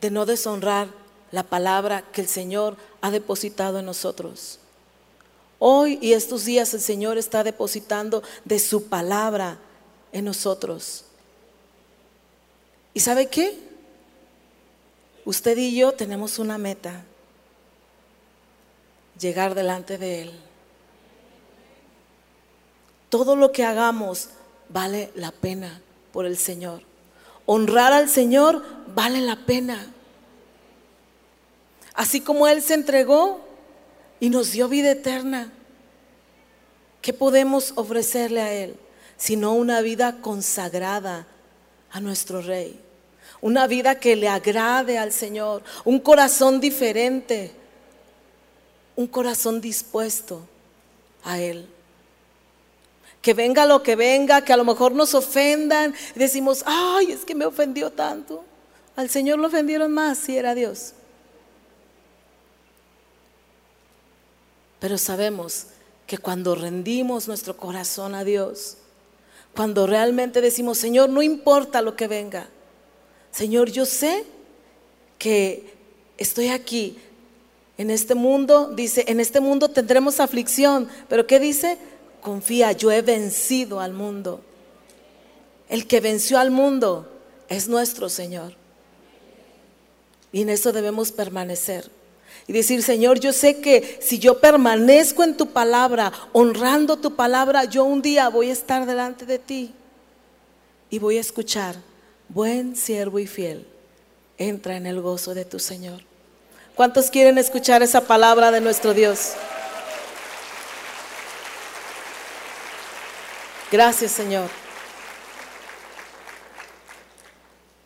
de 0.00 0.12
no 0.12 0.26
deshonrar 0.26 0.90
la 1.32 1.42
palabra 1.42 2.04
que 2.12 2.20
el 2.20 2.28
Señor 2.28 2.76
ha 3.00 3.10
depositado 3.10 3.80
en 3.80 3.86
nosotros. 3.86 4.60
Hoy 5.58 5.98
y 6.00 6.12
estos 6.12 6.44
días 6.44 6.72
el 6.74 6.80
Señor 6.80 7.18
está 7.18 7.42
depositando 7.42 8.22
de 8.44 8.60
su 8.60 8.84
palabra 8.84 9.58
en 10.12 10.26
nosotros. 10.26 11.04
¿Y 12.94 13.00
sabe 13.00 13.26
qué? 13.26 13.58
Usted 15.24 15.58
y 15.58 15.74
yo 15.74 15.90
tenemos 15.90 16.38
una 16.38 16.58
meta, 16.58 17.06
llegar 19.18 19.54
delante 19.54 19.98
de 19.98 20.22
Él. 20.22 20.40
Todo 23.08 23.36
lo 23.36 23.52
que 23.52 23.64
hagamos 23.64 24.30
vale 24.68 25.10
la 25.14 25.32
pena 25.32 25.80
por 26.12 26.26
el 26.26 26.38
Señor. 26.38 26.82
Honrar 27.46 27.92
al 27.92 28.08
Señor 28.08 28.64
vale 28.94 29.20
la 29.20 29.36
pena. 29.36 29.92
Así 31.94 32.20
como 32.20 32.48
Él 32.48 32.62
se 32.62 32.74
entregó, 32.74 33.52
y 34.22 34.30
nos 34.30 34.52
dio 34.52 34.68
vida 34.68 34.92
eterna. 34.92 35.50
¿Qué 37.00 37.12
podemos 37.12 37.72
ofrecerle 37.74 38.40
a 38.40 38.52
Él? 38.54 38.76
Sino 39.16 39.52
una 39.52 39.80
vida 39.80 40.20
consagrada 40.20 41.26
a 41.90 41.98
nuestro 41.98 42.40
Rey. 42.40 42.78
Una 43.40 43.66
vida 43.66 43.98
que 43.98 44.14
le 44.14 44.28
agrade 44.28 44.96
al 44.96 45.10
Señor. 45.10 45.64
Un 45.84 45.98
corazón 45.98 46.60
diferente. 46.60 47.50
Un 48.96 49.06
corazón 49.06 49.60
dispuesto 49.60 50.46
a 51.24 51.38
Él. 51.38 51.68
Que 53.20 53.34
venga 53.34 53.66
lo 53.66 53.82
que 53.82 53.96
venga, 53.96 54.44
que 54.44 54.52
a 54.52 54.56
lo 54.56 54.64
mejor 54.64 54.92
nos 54.92 55.14
ofendan. 55.14 55.94
Decimos, 56.14 56.62
ay, 56.66 57.12
es 57.12 57.24
que 57.24 57.34
me 57.34 57.46
ofendió 57.46 57.90
tanto. 57.90 58.44
Al 58.96 59.08
Señor 59.08 59.38
lo 59.38 59.46
ofendieron 59.46 59.92
más 59.92 60.18
si 60.18 60.36
era 60.36 60.54
Dios. 60.54 60.92
Pero 64.80 64.98
sabemos 64.98 65.66
que 66.06 66.18
cuando 66.18 66.54
rendimos 66.54 67.28
nuestro 67.28 67.56
corazón 67.56 68.14
a 68.14 68.24
Dios, 68.24 68.78
cuando 69.54 69.86
realmente 69.86 70.40
decimos, 70.40 70.78
Señor, 70.78 71.08
no 71.08 71.22
importa 71.22 71.82
lo 71.82 71.94
que 71.94 72.08
venga, 72.08 72.48
Señor, 73.30 73.70
yo 73.70 73.86
sé 73.86 74.24
que 75.18 75.72
estoy 76.18 76.48
aquí 76.48 76.98
en 77.78 77.90
este 77.90 78.14
mundo, 78.14 78.72
dice, 78.74 79.04
en 79.08 79.20
este 79.20 79.40
mundo 79.40 79.68
tendremos 79.68 80.20
aflicción, 80.20 80.88
pero 81.08 81.26
¿qué 81.26 81.40
dice? 81.40 81.78
Confía, 82.20 82.72
yo 82.72 82.90
he 82.92 83.02
vencido 83.02 83.80
al 83.80 83.92
mundo. 83.92 84.40
El 85.68 85.86
que 85.86 86.00
venció 86.00 86.38
al 86.38 86.50
mundo 86.50 87.08
es 87.48 87.68
nuestro 87.68 88.08
Señor. 88.08 88.54
Y 90.32 90.42
en 90.42 90.50
eso 90.50 90.72
debemos 90.72 91.12
permanecer. 91.12 91.90
Y 92.46 92.52
decir, 92.52 92.82
Señor, 92.82 93.20
yo 93.20 93.32
sé 93.32 93.60
que 93.60 93.98
si 94.02 94.18
yo 94.18 94.40
permanezco 94.40 95.22
en 95.22 95.36
tu 95.36 95.48
palabra, 95.48 96.12
honrando 96.32 96.96
tu 96.98 97.14
palabra, 97.14 97.64
yo 97.64 97.84
un 97.84 98.02
día 98.02 98.28
voy 98.28 98.50
a 98.50 98.52
estar 98.52 98.84
delante 98.86 99.26
de 99.26 99.38
ti 99.38 99.72
y 100.90 100.98
voy 100.98 101.16
a 101.16 101.20
escuchar, 101.20 101.76
buen 102.28 102.76
siervo 102.76 103.18
y 103.18 103.26
fiel, 103.26 103.66
entra 104.38 104.76
en 104.76 104.86
el 104.86 105.00
gozo 105.00 105.34
de 105.34 105.44
tu 105.44 105.58
Señor. 105.58 106.11
¿Cuántos 106.74 107.10
quieren 107.10 107.38
escuchar 107.38 107.82
esa 107.82 108.02
palabra 108.02 108.50
de 108.50 108.60
nuestro 108.60 108.94
Dios? 108.94 109.32
Gracias, 113.70 114.12
Señor. 114.12 114.48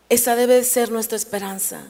Esa 0.09 0.37
debe 0.37 0.63
ser 0.65 0.91
nuestra 0.91 1.17
esperanza 1.17 1.83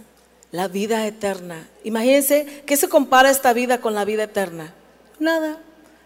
la 0.52 0.68
vida 0.68 1.06
eterna. 1.06 1.68
Imagínense, 1.84 2.62
¿qué 2.66 2.76
se 2.76 2.88
compara 2.88 3.30
esta 3.30 3.52
vida 3.52 3.80
con 3.80 3.94
la 3.94 4.04
vida 4.04 4.24
eterna? 4.24 4.72
Nada. 5.18 5.60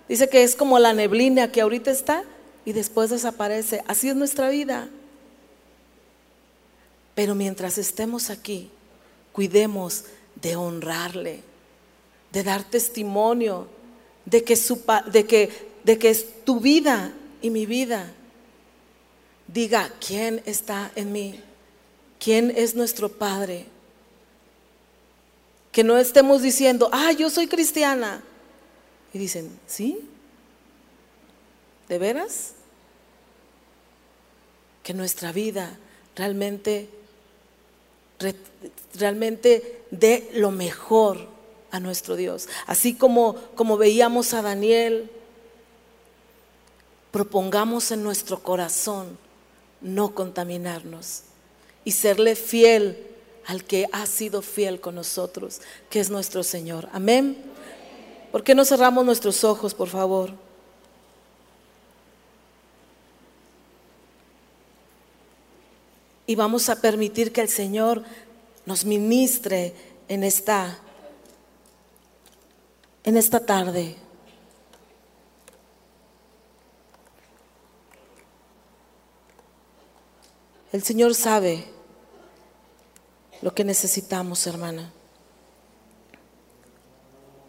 Dice 0.08 0.28
que 0.28 0.42
es 0.42 0.56
como 0.56 0.78
la 0.78 0.92
neblina 0.92 1.52
que 1.52 1.60
ahorita 1.60 1.90
está 1.90 2.24
y 2.64 2.72
después 2.72 3.10
desaparece. 3.10 3.84
Así 3.86 4.08
es 4.08 4.16
nuestra 4.16 4.48
vida. 4.48 4.88
Pero 7.14 7.34
mientras 7.34 7.78
estemos 7.78 8.30
aquí, 8.30 8.70
cuidemos 9.32 10.04
de 10.42 10.56
honrarle, 10.56 11.42
de 12.32 12.42
dar 12.42 12.64
testimonio 12.64 13.68
de 14.24 14.44
que, 14.44 14.56
su, 14.56 14.82
de 15.10 15.26
que, 15.26 15.50
de 15.84 15.98
que 15.98 16.10
es 16.10 16.44
tu 16.44 16.60
vida 16.60 17.12
y 17.42 17.50
mi 17.50 17.66
vida 17.66 18.12
diga 19.46 19.90
quién 20.04 20.42
está 20.46 20.92
en 20.94 21.12
mí, 21.12 21.40
quién 22.18 22.52
es 22.56 22.74
nuestro 22.74 23.08
Padre. 23.08 23.66
Que 25.72 25.84
no 25.84 25.98
estemos 25.98 26.42
diciendo, 26.42 26.88
ah, 26.92 27.12
yo 27.12 27.30
soy 27.30 27.46
cristiana. 27.46 28.22
Y 29.12 29.18
dicen, 29.18 29.58
¿sí? 29.66 29.98
¿De 31.88 31.98
veras? 31.98 32.54
Que 34.82 34.94
nuestra 34.94 35.32
vida 35.32 35.76
realmente, 36.16 36.88
realmente 38.94 39.82
dé 39.90 40.30
lo 40.34 40.50
mejor 40.50 41.28
a 41.70 41.80
nuestro 41.80 42.16
Dios. 42.16 42.48
Así 42.66 42.94
como, 42.94 43.36
como 43.54 43.76
veíamos 43.76 44.34
a 44.34 44.42
Daniel, 44.42 45.10
propongamos 47.10 47.90
en 47.90 48.02
nuestro 48.02 48.42
corazón 48.42 49.18
no 49.80 50.14
contaminarnos 50.14 51.22
y 51.84 51.92
serle 51.92 52.36
fiel 52.36 53.06
al 53.46 53.64
que 53.64 53.86
ha 53.92 54.06
sido 54.06 54.42
fiel 54.42 54.80
con 54.80 54.94
nosotros, 54.94 55.60
que 55.88 56.00
es 56.00 56.10
nuestro 56.10 56.42
Señor. 56.42 56.88
Amén. 56.92 57.36
¿Por 58.30 58.44
qué 58.44 58.54
no 58.54 58.64
cerramos 58.64 59.04
nuestros 59.04 59.42
ojos, 59.42 59.74
por 59.74 59.88
favor? 59.88 60.32
Y 66.30 66.36
vamos 66.36 66.68
a 66.68 66.80
permitir 66.80 67.32
que 67.32 67.40
el 67.40 67.48
Señor 67.48 68.04
nos 68.64 68.84
ministre 68.84 69.74
en 70.06 70.22
esta 70.22 70.78
en 73.02 73.16
esta 73.16 73.44
tarde. 73.44 73.96
El 80.70 80.84
Señor 80.84 81.16
sabe 81.16 81.64
lo 83.42 83.52
que 83.52 83.64
necesitamos, 83.64 84.46
hermana. 84.46 84.92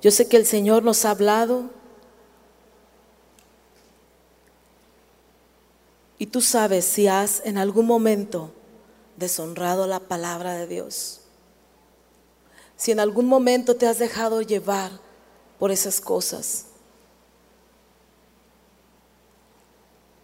Yo 0.01 0.09
sé 0.09 0.27
que 0.27 0.37
el 0.37 0.47
Señor 0.47 0.81
nos 0.81 1.05
ha 1.05 1.11
hablado 1.11 1.69
y 6.17 6.25
tú 6.25 6.41
sabes 6.41 6.83
si 6.83 7.05
has 7.07 7.43
en 7.45 7.59
algún 7.59 7.85
momento 7.85 8.55
deshonrado 9.21 9.87
la 9.87 10.01
palabra 10.01 10.55
de 10.55 10.67
Dios. 10.67 11.21
Si 12.75 12.91
en 12.91 12.99
algún 12.99 13.27
momento 13.27 13.77
te 13.77 13.87
has 13.87 13.99
dejado 13.99 14.41
llevar 14.41 14.91
por 15.57 15.71
esas 15.71 16.01
cosas. 16.01 16.65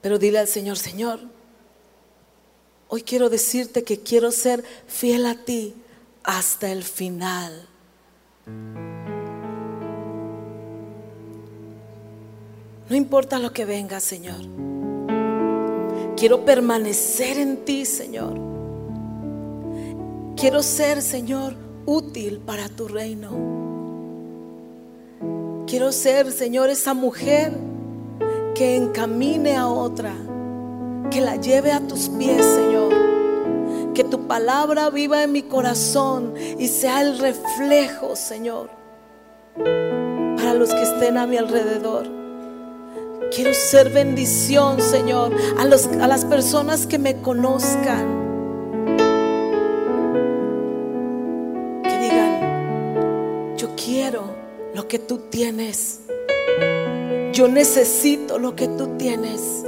Pero 0.01 0.19
dile 0.19 0.39
al 0.39 0.47
Señor, 0.49 0.77
Señor, 0.77 1.21
Hoy 2.89 3.01
quiero 3.01 3.29
decirte 3.29 3.83
que 3.83 3.99
quiero 3.99 4.31
ser 4.31 4.63
fiel 4.87 5.25
a 5.25 5.35
ti 5.35 5.75
hasta 6.23 6.71
el 6.71 6.83
final. 6.83 7.67
No 12.89 12.95
importa 12.95 13.39
lo 13.39 13.51
que 13.51 13.65
venga, 13.65 13.99
Señor. 13.99 14.39
Quiero 16.15 16.45
permanecer 16.45 17.37
en 17.37 17.65
ti, 17.65 17.83
Señor. 17.83 18.56
Quiero 20.37 20.61
ser, 20.61 21.01
Señor, 21.01 21.55
útil 21.87 22.39
para 22.45 22.69
tu 22.69 22.87
reino. 22.87 23.31
Quiero 25.65 25.91
ser, 25.91 26.31
Señor, 26.31 26.69
esa 26.69 26.93
mujer 26.93 27.53
que 28.53 28.75
encamine 28.75 29.57
a 29.57 29.67
otra 29.67 30.13
que 31.09 31.21
la 31.21 31.37
lleve 31.37 31.71
a 31.71 31.79
tus 31.79 32.09
pies, 32.09 32.45
Señor. 32.45 32.93
que 33.95 34.03
tu 34.03 34.27
palabra 34.27 34.91
viva 34.91 35.23
en 35.23 35.31
mi 35.31 35.41
corazón 35.41 36.35
y 36.59 36.67
sea 36.67 37.01
el 37.01 37.17
reflejo, 37.17 38.15
Señor, 38.15 38.69
para 39.55 40.53
los 40.53 40.69
que 40.69 40.83
estén 40.83 41.17
a 41.17 41.25
mi 41.25 41.37
alrededor. 41.37 42.05
Quiero 43.35 43.55
ser 43.55 43.89
bendición, 43.89 44.79
Señor, 44.81 45.31
a, 45.57 45.65
las 45.65 46.25
personas 46.25 46.85
que 46.85 46.99
me 46.99 47.21
conozcan. 47.23 48.26
Lo 54.11 54.87
que 54.87 54.99
tú 54.99 55.17
tienes. 55.29 56.01
Yo 57.33 57.47
necesito 57.47 58.39
lo 58.39 58.55
que 58.55 58.67
tú 58.67 58.97
tienes. 58.97 59.65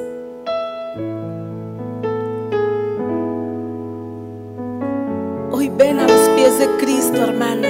Hoy 5.52 5.70
ven 5.70 6.00
a 6.00 6.08
los 6.08 6.30
pies 6.30 6.58
de 6.58 6.68
Cristo, 6.78 7.22
hermana. 7.22 7.68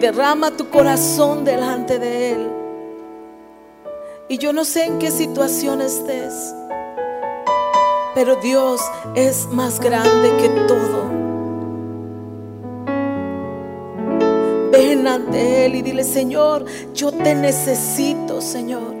Derrama 0.00 0.50
tu 0.56 0.68
corazón 0.70 1.44
delante 1.44 1.98
de 1.98 2.32
Él. 2.32 2.50
Y 4.28 4.38
yo 4.38 4.52
no 4.52 4.64
sé 4.64 4.86
en 4.86 4.98
qué 4.98 5.12
situación 5.12 5.80
estés, 5.80 6.52
pero 8.12 8.34
Dios 8.36 8.80
es 9.14 9.46
más 9.46 9.78
grande 9.78 10.36
que 10.36 10.48
todo. 10.66 11.15
Ante 15.06 15.66
Él 15.66 15.76
y 15.76 15.82
dile, 15.82 16.04
Señor, 16.04 16.64
yo 16.94 17.12
te 17.12 17.34
necesito, 17.34 18.40
Señor. 18.40 18.94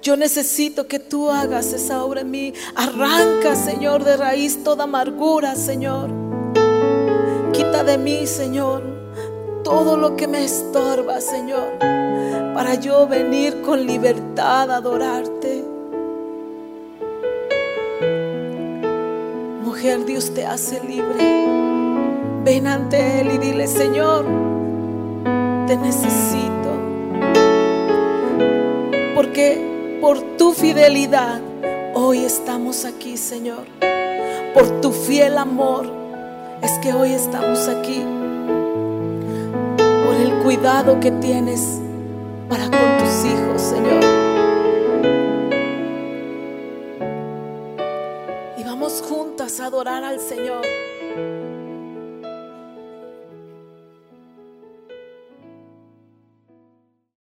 Yo 0.00 0.16
necesito 0.16 0.86
que 0.86 0.98
tú 0.98 1.30
hagas 1.30 1.72
esa 1.72 2.04
obra 2.04 2.20
en 2.20 2.30
mí. 2.30 2.54
Arranca, 2.74 3.56
Señor, 3.56 4.04
de 4.04 4.16
raíz 4.16 4.62
toda 4.62 4.84
amargura, 4.84 5.56
Señor. 5.56 6.08
Quita 7.52 7.82
de 7.82 7.98
mí, 7.98 8.26
Señor, 8.26 8.82
todo 9.64 9.96
lo 9.96 10.16
que 10.16 10.28
me 10.28 10.44
estorba, 10.44 11.20
Señor, 11.20 11.78
para 12.54 12.76
yo 12.76 13.08
venir 13.08 13.60
con 13.62 13.86
libertad 13.86 14.70
a 14.70 14.76
adorarte. 14.76 15.64
Mujer, 19.64 20.04
Dios 20.04 20.32
te 20.32 20.46
hace 20.46 20.82
libre. 20.84 21.67
Ven 22.44 22.66
ante 22.66 23.20
Él 23.20 23.32
y 23.32 23.38
dile, 23.38 23.66
Señor, 23.66 24.24
te 25.66 25.76
necesito. 25.76 26.48
Porque 29.14 29.98
por 30.00 30.20
tu 30.36 30.52
fidelidad, 30.52 31.40
hoy 31.94 32.24
estamos 32.24 32.84
aquí, 32.84 33.16
Señor. 33.16 33.64
Por 34.54 34.80
tu 34.80 34.92
fiel 34.92 35.36
amor, 35.38 35.86
es 36.62 36.72
que 36.78 36.92
hoy 36.92 37.12
estamos 37.12 37.68
aquí. 37.68 38.04
Por 39.76 40.14
el 40.14 40.42
cuidado 40.42 41.00
que 41.00 41.10
tienes 41.10 41.80
para 42.48 42.64
con 42.64 42.98
tus 42.98 43.24
hijos, 43.24 43.60
Señor. 43.60 44.04
Y 48.56 48.64
vamos 48.64 49.02
juntas 49.06 49.60
a 49.60 49.66
adorar 49.66 50.04
al 50.04 50.20
Señor. 50.20 50.62